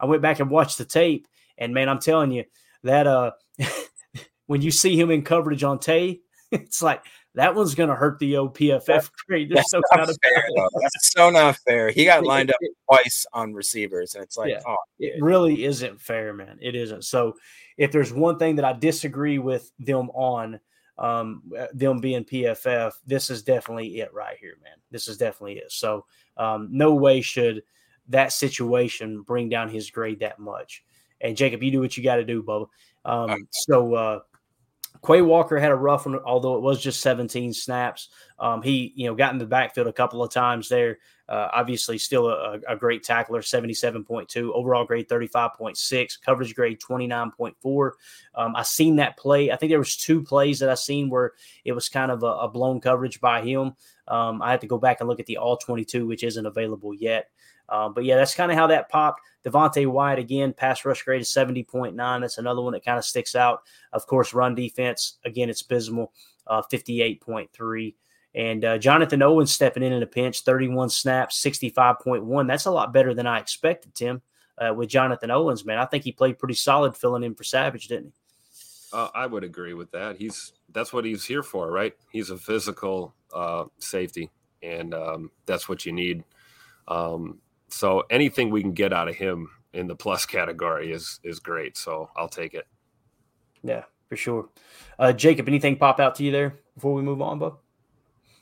[0.00, 2.44] I went back and watched the tape, and man, I'm telling you
[2.82, 3.32] that uh
[4.46, 7.02] when you see him in coverage on tape, it's like
[7.34, 9.50] that one's gonna hurt the OPFF grade.
[9.54, 10.44] That's so not fair.
[10.80, 11.90] That's so not fair.
[11.90, 12.56] He got lined up
[12.88, 14.60] twice on receivers, and it's like, Yeah.
[14.66, 16.58] oh, it really isn't fair, man.
[16.60, 17.04] It isn't.
[17.04, 17.36] So
[17.76, 20.60] if there's one thing that I disagree with them on,
[20.96, 24.76] um, uh, them being PFF, this is definitely it right here, man.
[24.90, 25.72] This is definitely it.
[25.72, 26.06] So
[26.36, 27.64] um, no way should
[28.08, 30.84] that situation bring down his grade that much.
[31.20, 32.68] And Jacob, you do what you got to do, Bubba.
[33.04, 34.20] Um, so uh,
[35.04, 38.08] Quay Walker had a rough one, although it was just 17 snaps.
[38.38, 40.98] Um, he, you know, got in the backfield a couple of times there.
[41.28, 47.90] Uh, obviously, still a, a great tackler, 77.2, overall grade 35.6, coverage grade 29.4.
[48.34, 49.50] Um, I seen that play.
[49.50, 51.32] I think there was two plays that I seen where
[51.64, 53.74] it was kind of a, a blown coverage by him.
[54.06, 56.92] Um, I had to go back and look at the all 22, which isn't available
[56.92, 57.30] yet.
[57.68, 59.22] Um, but yeah, that's kind of how that popped.
[59.44, 62.20] Devonte Wyatt again, pass rush grade is 70.9.
[62.20, 63.62] That's another one that kind of sticks out.
[63.92, 66.12] Of course, run defense, again, it's abysmal,
[66.46, 67.94] uh, 58.3.
[68.34, 72.48] And uh, Jonathan Owens stepping in in a pinch, 31 snaps, 65.1.
[72.48, 74.22] That's a lot better than I expected, Tim,
[74.58, 75.78] uh, with Jonathan Owens, man.
[75.78, 78.12] I think he played pretty solid filling in for Savage, didn't he?
[78.92, 80.16] Uh, I would agree with that.
[80.16, 81.94] He's that's what he's here for, right?
[82.10, 84.30] He's a physical uh, safety,
[84.62, 86.22] and um, that's what you need.
[86.86, 91.40] Um, so anything we can get out of him in the plus category is is
[91.40, 91.76] great.
[91.76, 92.66] So I'll take it.
[93.64, 94.48] Yeah, for sure.
[94.96, 97.58] Uh, Jacob, anything pop out to you there before we move on, Bub?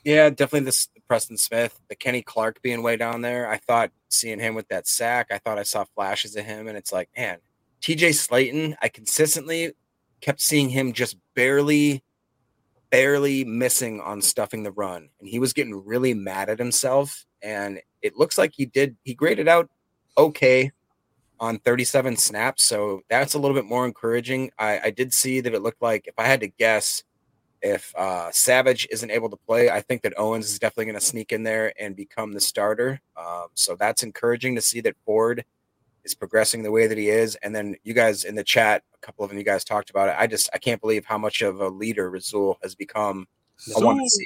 [0.03, 3.49] Yeah, definitely this Preston Smith, the Kenny Clark being way down there.
[3.49, 6.77] I thought seeing him with that sack, I thought I saw flashes of him, and
[6.77, 7.37] it's like, man,
[7.81, 9.73] TJ Slaton, I consistently
[10.21, 12.03] kept seeing him just barely,
[12.89, 15.09] barely missing on stuffing the run.
[15.19, 17.25] And he was getting really mad at himself.
[17.41, 19.69] And it looks like he did, he graded out
[20.17, 20.71] okay
[21.41, 22.63] on 37 snaps.
[22.63, 24.51] So that's a little bit more encouraging.
[24.57, 27.03] I, I did see that it looked like, if I had to guess,
[27.63, 31.05] if uh, Savage isn't able to play, I think that Owens is definitely going to
[31.05, 32.99] sneak in there and become the starter.
[33.17, 35.45] Um, so that's encouraging to see that Ford
[36.03, 37.35] is progressing the way that he is.
[37.41, 40.09] And then you guys in the chat, a couple of them, you guys talked about
[40.09, 40.15] it.
[40.19, 43.27] I just I can't believe how much of a leader Rasul has become.
[43.75, 44.25] I want to see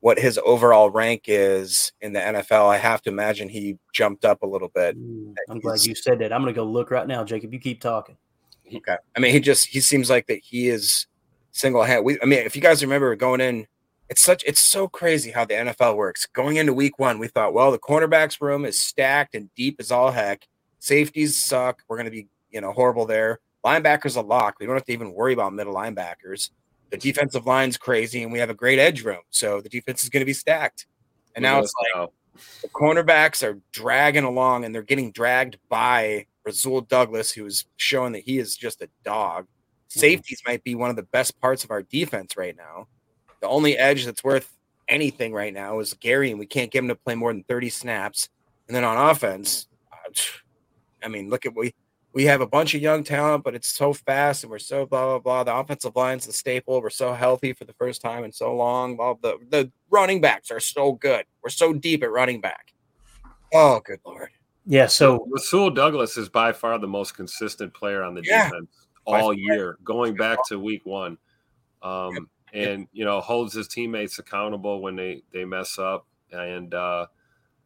[0.00, 2.68] what his overall rank is in the NFL.
[2.68, 4.94] I have to imagine he jumped up a little bit.
[5.48, 6.34] I'm glad you said that.
[6.34, 7.52] I'm going to go look right now, Jacob.
[7.52, 8.18] You keep talking.
[8.72, 8.96] Okay.
[9.16, 11.06] I mean, he just he seems like that he is
[11.52, 12.04] single hand.
[12.04, 13.66] We I mean, if you guys remember going in,
[14.08, 16.26] it's such it's so crazy how the NFL works.
[16.26, 19.90] Going into week one, we thought, well, the cornerbacks room is stacked and deep as
[19.90, 20.46] all heck.
[20.78, 21.82] Safeties suck.
[21.88, 23.40] We're gonna be, you know, horrible there.
[23.64, 24.56] Linebackers a lock.
[24.60, 26.50] We don't have to even worry about middle linebackers.
[26.90, 29.20] The defensive line's crazy, and we have a great edge room.
[29.30, 30.86] So the defense is gonna be stacked.
[31.34, 32.08] And now it's like
[32.62, 38.12] the cornerbacks are dragging along and they're getting dragged by Rasul Douglas, who is showing
[38.12, 39.46] that he is just a dog.
[39.88, 42.86] Safeties might be one of the best parts of our defense right now.
[43.40, 44.52] The only edge that's worth
[44.88, 47.70] anything right now is Gary, and we can't get him to play more than 30
[47.70, 48.28] snaps.
[48.66, 50.10] And then on offense, uh,
[51.02, 51.74] I mean, look at we
[52.12, 55.04] we have a bunch of young talent, but it's so fast and we're so blah
[55.06, 55.44] blah blah.
[55.44, 56.82] The offensive line's the staple.
[56.82, 58.96] We're so healthy for the first time in so long.
[58.96, 61.24] Blah, the the running backs are so good.
[61.42, 62.74] We're so deep at running back.
[63.54, 64.30] Oh, good lord.
[64.66, 68.50] Yeah, so Rasul Douglas is by far the most consistent player on the Yeah.
[68.50, 71.18] defense By all year, going back to week one.
[71.82, 76.06] Um, and you know, holds his teammates accountable when they they mess up.
[76.32, 77.06] And uh,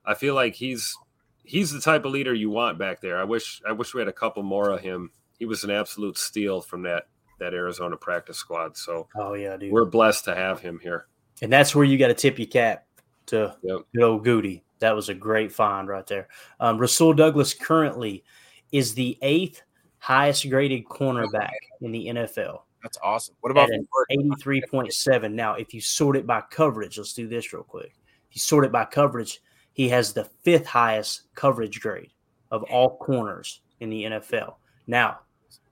[0.04, 0.96] I feel like he's
[1.44, 3.18] he's the type of leader you want back there.
[3.18, 5.10] I wish I wish we had a couple more of him.
[5.38, 8.76] He was an absolute steal from that that Arizona practice squad.
[8.76, 9.72] So oh yeah, dude.
[9.72, 11.06] we're blessed to have him here.
[11.40, 12.86] And that's where you got to tip your cap
[13.26, 13.80] to Yep.
[13.94, 14.64] good old Goody.
[14.78, 16.28] That was a great find right there.
[16.58, 18.24] Um, Rasul Douglas currently
[18.72, 19.62] is the eighth
[20.02, 22.62] highest graded cornerback in the NFL.
[22.82, 23.36] That's awesome.
[23.40, 24.08] What about an Ford?
[24.10, 25.32] 83.7.
[25.32, 27.94] Now, if you sort it by coverage, let's do this real quick.
[28.28, 29.40] If you sort it by coverage,
[29.72, 32.10] he has the fifth highest coverage grade
[32.50, 34.56] of all corners in the NFL.
[34.88, 35.20] Now,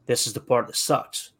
[0.07, 1.33] this is the part that sucks.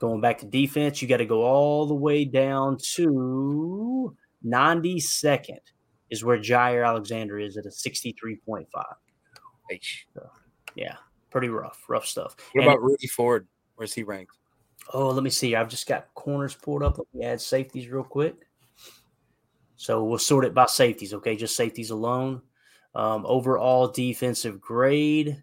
[0.00, 5.58] Going back to defense, you got to go all the way down to 92nd
[6.08, 8.66] is where Jaire Alexander is at a 63.5.
[9.70, 10.06] H.
[10.74, 10.96] Yeah,
[11.30, 12.36] pretty rough, rough stuff.
[12.52, 13.46] What And- about Rudy Ford?
[13.76, 14.36] Where's he ranked?
[14.92, 15.54] Oh, let me see.
[15.54, 16.98] I've just got corners pulled up.
[16.98, 18.36] Let me add safeties real quick.
[19.76, 21.36] So we'll sort it by safeties, okay?
[21.36, 22.42] Just safeties alone.
[22.94, 25.42] Um, overall defensive grade.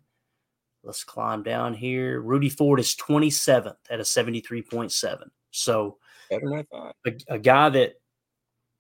[0.84, 2.20] Let's climb down here.
[2.22, 5.30] Rudy Ford is 27th at a 73.7.
[5.52, 5.98] So
[6.30, 6.96] Better than I thought.
[7.06, 7.94] a, a guy that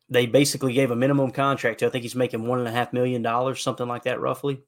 [0.09, 1.87] they basically gave a minimum contract to.
[1.87, 4.61] I think he's making one and a half million dollars, something like that, roughly.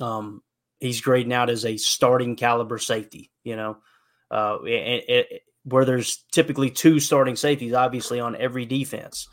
[0.00, 0.42] Um,
[0.84, 3.30] he's grading out as a starting caliber safety.
[3.42, 3.76] You know,
[4.30, 5.26] uh, and, and-
[5.64, 9.28] where there's typically two starting safeties, obviously on every defense.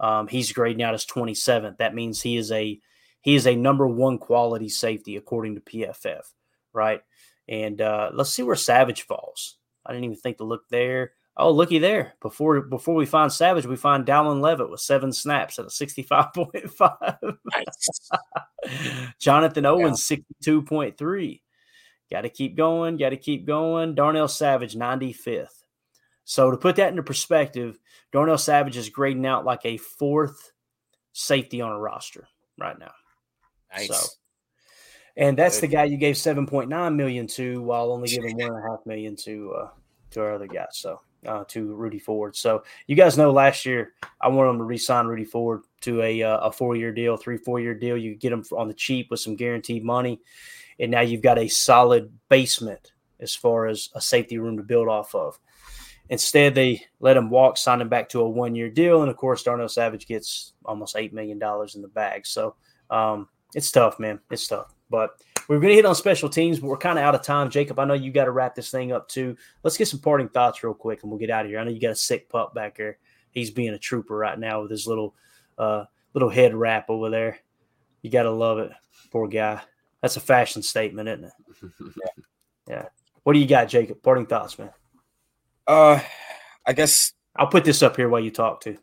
[0.00, 1.78] Um, he's grading out as 27th.
[1.78, 2.80] That means he is a
[3.20, 6.22] he is a number one quality safety according to PFF,
[6.72, 7.00] right?
[7.48, 9.56] And uh, let's see where Savage falls.
[9.84, 11.12] I didn't even think to look there.
[11.38, 12.14] Oh, looky there.
[12.22, 17.36] Before before we find Savage, we find Dallin Leavitt with seven snaps at a 65.5.
[19.18, 21.40] Jonathan Owens, 62.3.
[22.10, 22.96] Got to keep going.
[22.96, 23.94] Got to keep going.
[23.94, 25.64] Darnell Savage, 95th.
[26.24, 27.78] So to put that into perspective,
[28.12, 30.52] Darnell Savage is grading out like a fourth
[31.12, 32.28] safety on a roster
[32.58, 32.92] right now.
[33.74, 33.88] Nice.
[33.88, 34.08] So,
[35.16, 38.70] and that's the guy you gave 7.9 million to while only giving one and a
[38.70, 39.68] half million to uh
[40.10, 40.66] to our other guy.
[40.70, 42.36] So uh to Rudy Ford.
[42.36, 46.38] So you guys know last year I wanted to re-sign Rudy Ford to a uh,
[46.38, 47.96] a four-year deal, three, four-year deal.
[47.96, 50.20] You get him on the cheap with some guaranteed money.
[50.78, 54.88] And now you've got a solid basement as far as a safety room to build
[54.88, 55.38] off of.
[56.08, 59.42] Instead, they let him walk, sign him back to a one-year deal, and of course,
[59.42, 62.26] Darnell Savage gets almost eight million dollars in the bag.
[62.26, 62.56] So
[62.90, 64.20] um, it's tough, man.
[64.30, 64.74] It's tough.
[64.90, 65.10] But
[65.48, 67.50] we're going to hit on special teams, but we're kind of out of time.
[67.50, 69.36] Jacob, I know you got to wrap this thing up too.
[69.62, 71.60] Let's get some parting thoughts real quick, and we'll get out of here.
[71.60, 72.98] I know you got a sick pup back there.
[73.30, 75.14] He's being a trooper right now with his little
[75.58, 75.84] uh,
[76.14, 77.38] little head wrap over there.
[78.02, 78.72] You got to love it,
[79.10, 79.60] poor guy.
[80.00, 81.32] That's a fashion statement, isn't it?
[81.80, 82.22] yeah.
[82.68, 82.84] yeah.
[83.22, 84.02] What do you got, Jacob?
[84.02, 84.70] Parting thoughts, man.
[85.66, 86.00] Uh,
[86.64, 88.78] I guess I'll put this up here while you talk too.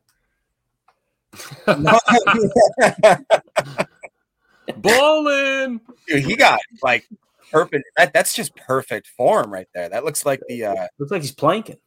[4.83, 5.81] Bowling.
[6.07, 7.07] Dude, he got like
[7.51, 7.85] perfect.
[7.97, 9.89] That, that's just perfect form right there.
[9.89, 10.65] That looks like the.
[10.65, 11.77] uh Looks like he's planking.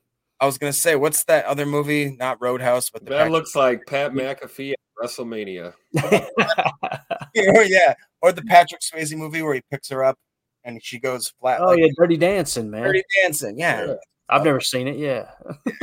[0.41, 2.17] I was gonna say, what's that other movie?
[2.19, 5.73] Not Roadhouse, but the That looks like Pat McAfee at WrestleMania.
[6.05, 10.19] oh yeah, or the Patrick Swayze movie where he picks her up
[10.65, 11.61] and she goes flat.
[11.61, 12.83] Oh like yeah, Dirty Dancing, man.
[12.83, 13.59] Dirty Dancing.
[13.59, 13.95] Yeah,
[14.29, 14.97] I've never seen it.
[14.97, 15.31] Yeah.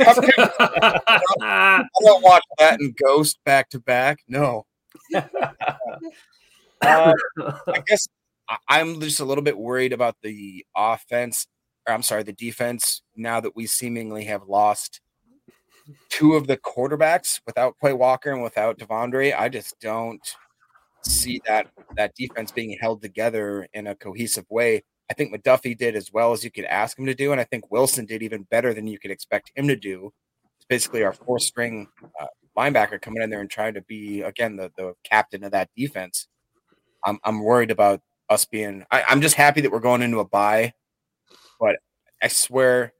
[1.40, 4.18] I don't watch that and Ghost back to back.
[4.28, 4.66] No.
[6.84, 7.12] Uh,
[7.68, 8.06] I guess
[8.68, 11.46] I'm just a little bit worried about the offense.
[11.88, 13.02] Or I'm sorry, the defense.
[13.16, 15.00] Now that we seemingly have lost
[16.08, 20.26] two of the quarterbacks without Quay Walker and without De'Vondre, I just don't
[21.02, 24.82] see that that defense being held together in a cohesive way.
[25.10, 27.44] I think McDuffie did as well as you could ask him to do, and I
[27.44, 30.12] think Wilson did even better than you could expect him to do.
[30.56, 32.26] It's basically our four string uh,
[32.56, 36.28] linebacker coming in there and trying to be again the the captain of that defense.
[37.04, 38.84] I'm I'm worried about us being.
[38.90, 40.72] I, I'm just happy that we're going into a bye,
[41.60, 41.76] but
[42.22, 42.92] I swear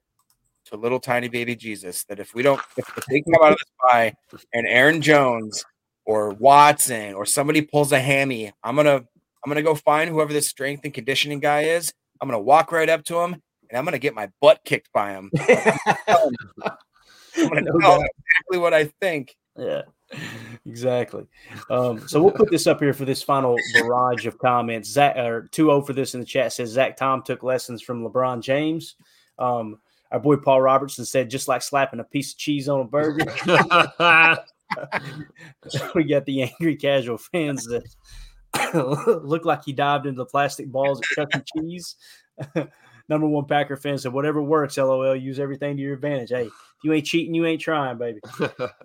[0.66, 3.58] to little tiny baby Jesus that if we don't, if, if they come out of
[3.58, 4.14] this bye
[4.52, 5.64] and Aaron Jones
[6.06, 10.48] or Watson or somebody pulls a hammy, I'm gonna I'm gonna go find whoever this
[10.48, 11.92] strength and conditioning guy is.
[12.20, 13.34] I'm gonna walk right up to him
[13.68, 15.30] and I'm gonna get my butt kicked by him.
[17.36, 19.36] I'm gonna No tell him exactly what I think.
[19.56, 19.82] Yeah,
[20.66, 21.26] exactly.
[21.70, 24.90] Um, so we'll put this up here for this final barrage of comments.
[24.90, 28.42] Zach or 2-0 for this in the chat says Zach Tom took lessons from LeBron
[28.42, 28.96] James.
[29.38, 29.78] Um,
[30.10, 33.24] our boy Paul Robertson said just like slapping a piece of cheese on a burger.
[35.94, 37.84] we got the angry casual fans that
[39.24, 41.60] look like he dived into the plastic balls at Chuck E.
[41.60, 41.96] Cheese.
[43.08, 45.14] Number one Packer fan said, "Whatever works, lol.
[45.14, 46.30] Use everything to your advantage.
[46.30, 46.52] Hey, if
[46.82, 48.20] you ain't cheating, you ain't trying, baby."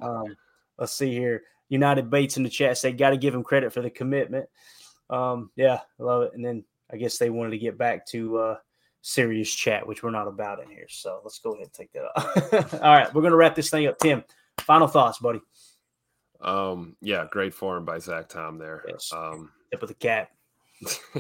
[0.02, 0.36] Um,
[0.80, 1.44] let's see here.
[1.68, 4.48] United Bates in the chat say, "Got to give him credit for the commitment."
[5.10, 6.32] Um, yeah, I love it.
[6.34, 8.58] And then I guess they wanted to get back to uh,
[9.02, 10.88] serious chat, which we're not about in here.
[10.90, 12.74] So let's go ahead and take that off.
[12.82, 14.00] All right, we're gonna wrap this thing up.
[14.00, 14.24] Tim,
[14.60, 15.42] final thoughts, buddy.
[16.42, 18.84] Um, yeah, great form by Zach Tom there.
[18.88, 19.12] Yes.
[19.14, 20.30] Um, Tip of the cap.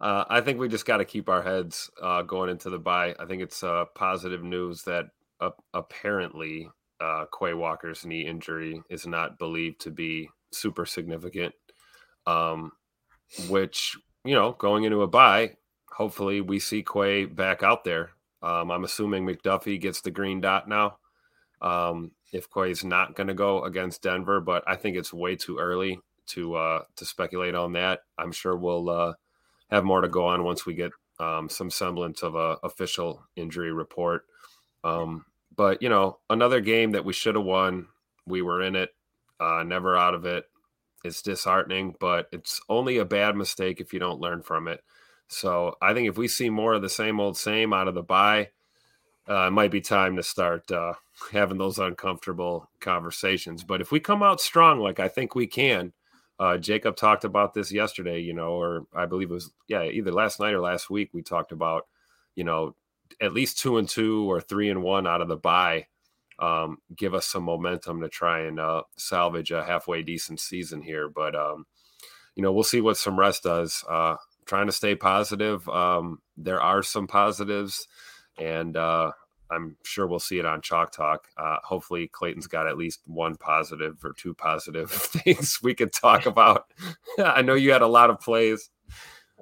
[0.00, 3.14] uh, I think we just got to keep our heads uh, going into the bye.
[3.18, 5.06] I think it's uh, positive news that
[5.40, 6.68] uh, apparently
[7.00, 11.54] uh, Quay Walker's knee injury is not believed to be super significant.
[12.26, 12.72] Um,
[13.48, 15.56] which you know, going into a bye,
[15.90, 18.10] hopefully we see Quay back out there.
[18.42, 20.98] Um, I'm assuming McDuffie gets the green dot now.
[21.60, 25.58] Um, if Quay's not going to go against Denver, but I think it's way too
[25.58, 28.00] early to uh, to speculate on that.
[28.18, 29.14] I'm sure we'll uh,
[29.70, 33.72] have more to go on once we get um, some semblance of a official injury
[33.72, 34.24] report.
[34.84, 35.26] Um,
[35.60, 37.88] but you know, another game that we should have won.
[38.26, 38.94] We were in it,
[39.38, 40.46] uh, never out of it.
[41.04, 44.82] It's disheartening, but it's only a bad mistake if you don't learn from it.
[45.28, 48.02] So I think if we see more of the same old same out of the
[48.02, 48.48] bye,
[49.28, 50.94] uh, it might be time to start uh,
[51.30, 53.62] having those uncomfortable conversations.
[53.62, 55.92] But if we come out strong, like I think we can,
[56.38, 60.10] uh, Jacob talked about this yesterday, you know, or I believe it was, yeah, either
[60.10, 61.10] last night or last week.
[61.12, 61.86] We talked about,
[62.34, 62.76] you know,
[63.20, 65.86] at least two and two or three and one out of the bye,
[66.38, 71.08] um, give us some momentum to try and uh, salvage a halfway decent season here.
[71.08, 71.66] But, um,
[72.34, 73.84] you know, we'll see what some rest does.
[73.88, 75.68] Uh, trying to stay positive.
[75.68, 77.86] Um, there are some positives,
[78.38, 79.12] and uh,
[79.50, 81.28] I'm sure we'll see it on Chalk Talk.
[81.36, 86.26] Uh, hopefully, Clayton's got at least one positive or two positive things we could talk
[86.26, 86.72] about.
[87.18, 88.70] I know you had a lot of plays.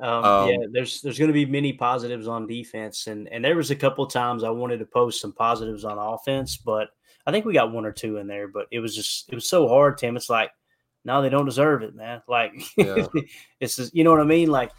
[0.00, 3.56] Um, um, yeah, there's there's going to be many positives on defense, and and there
[3.56, 6.88] was a couple times I wanted to post some positives on offense, but
[7.26, 8.48] I think we got one or two in there.
[8.48, 10.16] But it was just it was so hard, Tim.
[10.16, 10.50] It's like
[11.04, 12.22] no, they don't deserve it, man.
[12.28, 13.06] Like yeah.
[13.60, 14.50] it's just, you know what I mean.
[14.50, 14.72] Like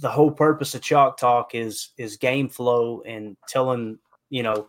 [0.00, 3.98] the whole purpose of Chalk Talk is is game flow and telling
[4.30, 4.68] you know,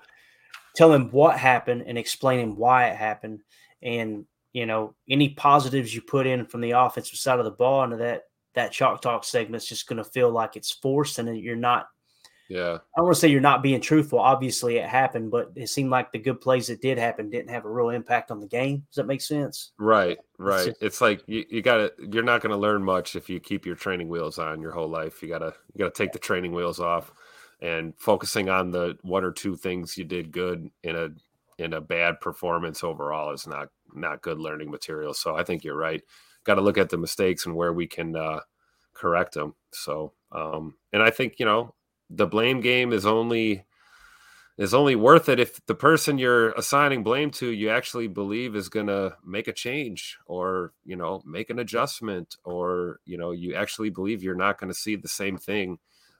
[0.75, 3.41] telling what happened and explaining why it happened.
[3.81, 7.83] And, you know, any positives you put in from the offensive side of the ball
[7.83, 8.23] into that
[8.53, 11.89] that chalk talk segment is just going to feel like it's forced and you're not
[12.49, 12.73] yeah.
[12.73, 14.17] I don't want to say you're not being truthful.
[14.17, 17.63] Obviously, it happened, but it seemed like the good plays that did happen didn't have
[17.63, 18.83] a real impact on the game.
[18.89, 19.71] Does that make sense?
[19.77, 20.55] Right, right.
[20.55, 22.09] It's, just, it's like you, you got to.
[22.11, 24.89] You're not going to learn much if you keep your training wheels on your whole
[24.89, 25.21] life.
[25.21, 27.13] You gotta you gotta take the training wheels off
[27.61, 31.09] and focusing on the one or two things you did good in a
[31.61, 35.13] in a bad performance overall is not not good learning material.
[35.13, 36.01] So I think you're right.
[36.43, 38.39] Got to look at the mistakes and where we can uh,
[38.93, 39.55] correct them.
[39.71, 41.75] So um, and I think you know
[42.09, 43.65] the blame game is only
[44.57, 48.67] is only worth it if the person you're assigning blame to you actually believe is
[48.67, 53.55] going to make a change or you know make an adjustment or you know you
[53.55, 55.77] actually believe you're not going to see the same thing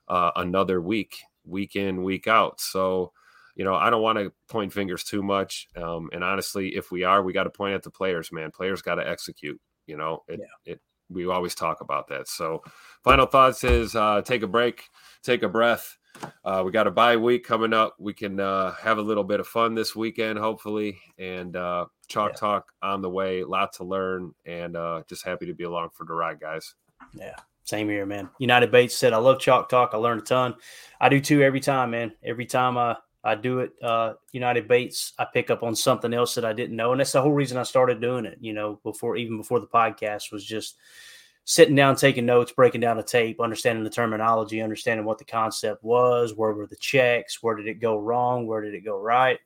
[0.08, 2.60] uh, another week week in, week out.
[2.60, 3.12] So,
[3.54, 5.68] you know, I don't want to point fingers too much.
[5.76, 8.50] Um, and honestly, if we are, we got to point at the players, man.
[8.50, 9.60] Players got to execute.
[9.90, 10.72] You know, it, yeah.
[10.72, 10.80] it,
[11.10, 12.28] we always talk about that.
[12.28, 12.62] So,
[13.04, 14.84] final thoughts is uh, take a break,
[15.22, 15.98] take a breath.
[16.44, 17.96] Uh, we got a bye week coming up.
[17.98, 22.32] We can uh, have a little bit of fun this weekend, hopefully, and uh, chalk
[22.32, 22.36] yeah.
[22.36, 23.44] talk on the way.
[23.44, 26.74] Lot to learn, and uh, just happy to be along for the ride, guys.
[27.12, 27.34] Yeah,
[27.64, 28.28] same here, man.
[28.38, 29.90] United Bates said, I love Chalk Talk.
[29.92, 30.54] I learned a ton.
[31.00, 32.12] I do too every time, man.
[32.24, 36.34] Every time I, I do it, uh, United Bates, I pick up on something else
[36.34, 36.92] that I didn't know.
[36.92, 39.66] And that's the whole reason I started doing it, you know, before even before the
[39.66, 40.76] podcast was just
[41.44, 45.84] sitting down, taking notes, breaking down the tape, understanding the terminology, understanding what the concept
[45.84, 49.38] was, where were the checks, where did it go wrong, where did it go right.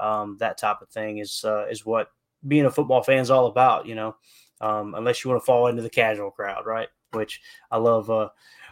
[0.00, 2.08] Um, that type of thing is uh, is what
[2.46, 4.16] being a football fan is all about, you know.
[4.60, 6.88] Um, unless you want to fall into the casual crowd, right?
[7.12, 7.40] which
[7.70, 8.10] I love.
[8.10, 8.28] Uh,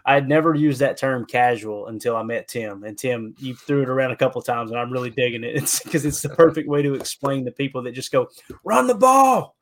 [0.06, 2.84] I had never used that term casual until I met Tim.
[2.84, 5.56] And Tim, you threw it around a couple times, and I'm really digging it.
[5.56, 8.28] It's because it's the perfect way to explain to people that just go,
[8.64, 9.56] run the ball.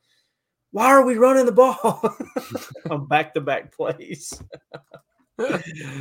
[0.71, 2.17] Why are we running the ball
[2.91, 4.39] on back to back plays?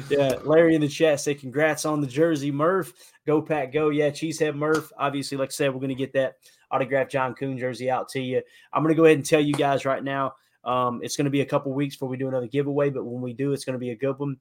[0.09, 2.93] yeah, Larry in the chat said, Congrats on the jersey, Murph.
[3.25, 3.89] Go, Pack, go.
[3.89, 4.91] Yeah, Cheesehead Murph.
[4.97, 6.35] Obviously, like I said, we're going to get that
[6.69, 8.41] autographed John Kuhn jersey out to you.
[8.73, 10.33] I'm going to go ahead and tell you guys right now
[10.63, 13.21] um, it's going to be a couple weeks before we do another giveaway, but when
[13.21, 14.37] we do, it's going to be a good one.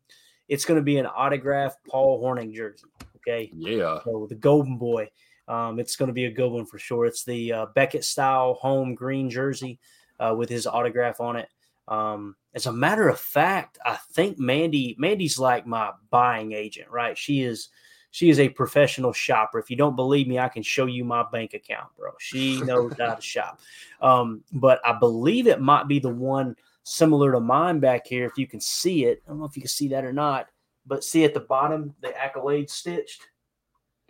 [0.49, 2.85] It's going to be an autographed Paul Hornung jersey.
[3.17, 3.51] Okay.
[3.55, 4.01] Yeah.
[4.05, 5.11] So the Golden Boy.
[5.49, 7.05] Um, it's going to be a good one for sure.
[7.05, 9.81] It's the uh, Beckett style home green jersey
[10.21, 11.49] uh, with his autograph on it.
[11.89, 17.19] Um, as a matter of fact, I think Mandy Mandy's like my buying agent, right?
[17.19, 17.69] She is
[18.13, 19.59] she is a professional shopper.
[19.59, 22.13] If you don't believe me, I can show you my bank account, bro.
[22.21, 23.61] She knows how to shop.
[24.01, 28.27] Um, but I believe it might be the one similar to mine back here.
[28.27, 30.49] If you can see it, I don't know if you can see that or not.
[30.87, 33.23] but see at the bottom the accolades stitched.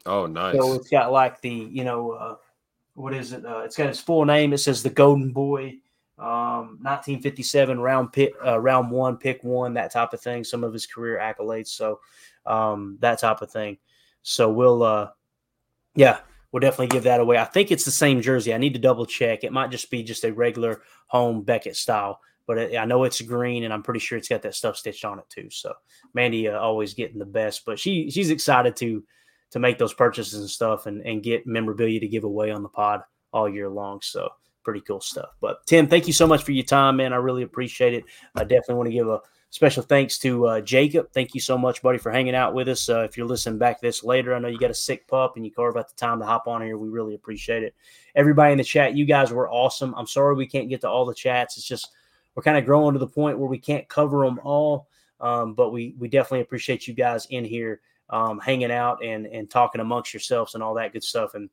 [0.04, 0.56] Oh, nice.
[0.56, 2.36] So it's got like the you know uh,
[2.94, 3.46] what is it?
[3.46, 4.52] Uh, it's got his full name.
[4.52, 5.76] It says the Golden Boy,
[6.18, 10.42] um, 1957 round pick, uh, round one, pick one, that type of thing.
[10.42, 11.68] Some of his career accolades.
[11.68, 12.00] So
[12.46, 13.78] um, that type of thing.
[14.22, 15.10] So we'll, uh,
[15.94, 16.20] yeah,
[16.50, 17.38] we'll definitely give that away.
[17.38, 18.54] I think it's the same jersey.
[18.54, 19.44] I need to double check.
[19.44, 23.20] It might just be just a regular home Beckett style, but it, I know it's
[23.20, 25.48] green, and I'm pretty sure it's got that stuff stitched on it too.
[25.50, 25.72] So
[26.14, 29.02] Mandy uh, always getting the best, but she she's excited to
[29.50, 32.68] to make those purchases and stuff, and and get memorabilia to give away on the
[32.68, 34.00] pod all year long.
[34.02, 34.28] So
[34.64, 35.30] pretty cool stuff.
[35.40, 37.12] But Tim, thank you so much for your time, man.
[37.12, 38.04] I really appreciate it.
[38.34, 39.20] I definitely want to give a
[39.52, 41.12] Special thanks to uh, Jacob.
[41.12, 42.88] Thank you so much, buddy, for hanging out with us.
[42.88, 45.44] Uh, if you're listening back this later, I know you got a sick pup and
[45.44, 46.78] you carve out the time to hop on here.
[46.78, 47.74] We really appreciate it.
[48.14, 49.94] Everybody in the chat, you guys were awesome.
[49.94, 51.58] I'm sorry we can't get to all the chats.
[51.58, 51.90] It's just
[52.34, 54.88] we're kind of growing to the point where we can't cover them all.
[55.20, 59.50] Um, but we we definitely appreciate you guys in here um, hanging out and and
[59.50, 61.34] talking amongst yourselves and all that good stuff.
[61.34, 61.50] And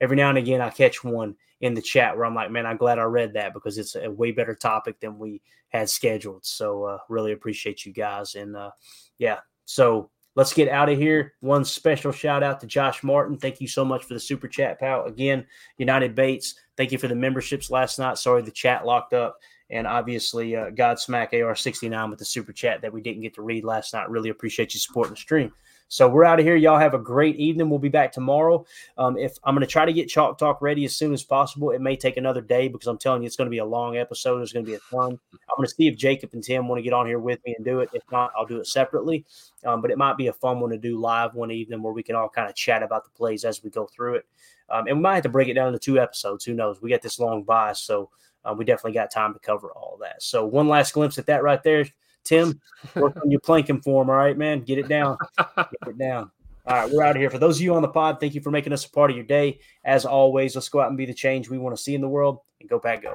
[0.00, 2.76] every now and again, I catch one in the chat where I'm like, man, I'm
[2.76, 6.44] glad I read that because it's a way better topic than we had scheduled.
[6.46, 8.34] So uh, really appreciate you guys.
[8.34, 8.70] And uh,
[9.18, 11.34] yeah, so let's get out of here.
[11.40, 13.36] One special shout out to Josh Martin.
[13.36, 15.04] Thank you so much for the super chat, pal.
[15.06, 15.44] Again,
[15.78, 16.54] United Bates.
[16.76, 18.18] Thank you for the memberships last night.
[18.18, 19.38] Sorry the chat locked up.
[19.70, 23.64] And obviously, uh, Godsmack AR69 with the super chat that we didn't get to read
[23.64, 24.08] last night.
[24.08, 25.52] Really appreciate you supporting the stream.
[25.88, 26.54] So we're out of here.
[26.54, 27.70] Y'all have a great evening.
[27.70, 28.66] We'll be back tomorrow.
[28.98, 31.70] Um, if I'm going to try to get Chalk Talk ready as soon as possible,
[31.70, 33.96] it may take another day because I'm telling you, it's going to be a long
[33.96, 34.38] episode.
[34.38, 35.18] There's going to be a ton.
[35.32, 37.54] I'm going to see if Jacob and Tim want to get on here with me
[37.56, 37.88] and do it.
[37.94, 39.24] If not, I'll do it separately.
[39.64, 42.02] Um, but it might be a fun one to do live one evening where we
[42.02, 44.26] can all kind of chat about the plays as we go through it.
[44.70, 46.44] Um, and we might have to break it down into two episodes.
[46.44, 46.82] Who knows?
[46.82, 48.10] We got this long bias, so
[48.44, 50.22] uh, we definitely got time to cover all that.
[50.22, 51.86] So one last glimpse at that right there.
[52.24, 52.60] Tim,
[52.96, 54.10] work on your planking form.
[54.10, 54.60] All right, man.
[54.60, 55.16] Get it down.
[55.56, 56.30] Get it down.
[56.68, 57.30] All right, we're out of here.
[57.30, 59.16] For those of you on the pod, thank you for making us a part of
[59.16, 59.60] your day.
[59.86, 62.08] As always, let's go out and be the change we want to see in the
[62.08, 63.14] world and go back go.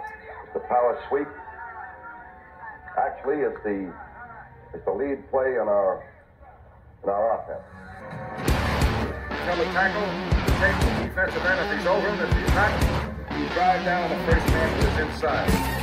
[0.55, 1.27] The power sweep.
[2.97, 3.93] Actually, it's the
[4.73, 6.03] it's the lead play in our
[7.03, 7.61] in our offense.
[9.45, 10.01] Come a tackle,
[10.57, 12.19] take the defensive end if he's over him.
[12.21, 15.82] If he's not, you drive down the first man who is inside.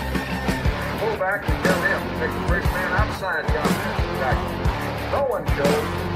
[1.00, 2.00] Pull back and get him.
[2.20, 4.52] Take the first man outside offensive tackle.
[5.10, 6.10] No one goes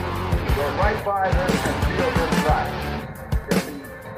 [0.55, 2.71] Go right by them and field inside.
[3.51, 3.73] If the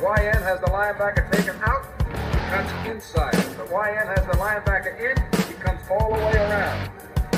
[0.04, 3.34] YN has the linebacker taken out, he cuts inside.
[3.36, 5.16] If the YN has the linebacker in,
[5.48, 6.90] he comes all the way around.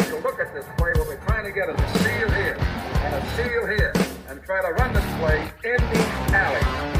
[0.08, 0.90] So look at this play.
[0.96, 3.92] What we're trying to get is a seal here and a seal here
[4.28, 6.97] and try to run this play in the alley.